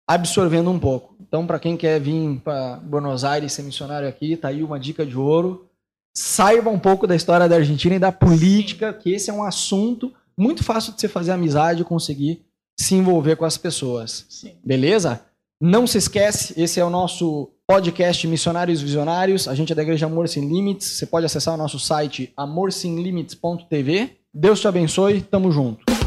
absorvendo 0.07 0.69
um 0.69 0.79
pouco. 0.79 1.17
Então, 1.19 1.45
pra 1.45 1.59
quem 1.59 1.75
quer 1.75 1.99
vir 1.99 2.39
pra 2.39 2.77
Buenos 2.77 3.25
Aires 3.25 3.51
ser 3.51 3.63
missionário 3.63 4.07
aqui, 4.07 4.37
tá 4.37 4.47
aí 4.47 4.63
uma 4.63 4.79
dica 4.79 5.05
de 5.05 5.17
ouro. 5.17 5.67
Saiba 6.17 6.69
um 6.69 6.79
pouco 6.79 7.05
da 7.05 7.15
história 7.15 7.47
da 7.47 7.57
Argentina 7.57 7.95
e 7.95 7.99
da 7.99 8.11
política, 8.11 8.93
que 8.93 9.11
esse 9.11 9.29
é 9.29 9.33
um 9.33 9.43
assunto 9.43 10.13
muito 10.37 10.63
fácil 10.63 10.93
de 10.93 11.01
você 11.01 11.07
fazer 11.07 11.31
amizade 11.31 11.81
e 11.81 11.85
conseguir 11.85 12.41
se 12.79 12.95
envolver 12.95 13.35
com 13.35 13.45
as 13.45 13.57
pessoas. 13.57 14.25
Sim. 14.29 14.53
Beleza? 14.63 15.21
Não 15.61 15.85
se 15.87 15.97
esquece, 15.97 16.53
esse 16.61 16.79
é 16.79 16.85
o 16.85 16.89
nosso 16.89 17.49
podcast 17.67 18.27
Missionários 18.27 18.81
Visionários. 18.81 19.47
A 19.47 19.55
gente 19.55 19.71
é 19.71 19.75
da 19.75 19.81
Igreja 19.81 20.05
Amor 20.05 20.27
Sem 20.29 20.47
Limites. 20.47 20.87
Você 20.87 21.05
pode 21.05 21.25
acessar 21.25 21.53
o 21.53 21.57
nosso 21.57 21.79
site 21.79 22.31
amorsemlimites.tv. 22.35 24.11
Deus 24.33 24.59
te 24.59 24.67
abençoe. 24.67 25.21
Tamo 25.21 25.51
junto. 25.51 26.04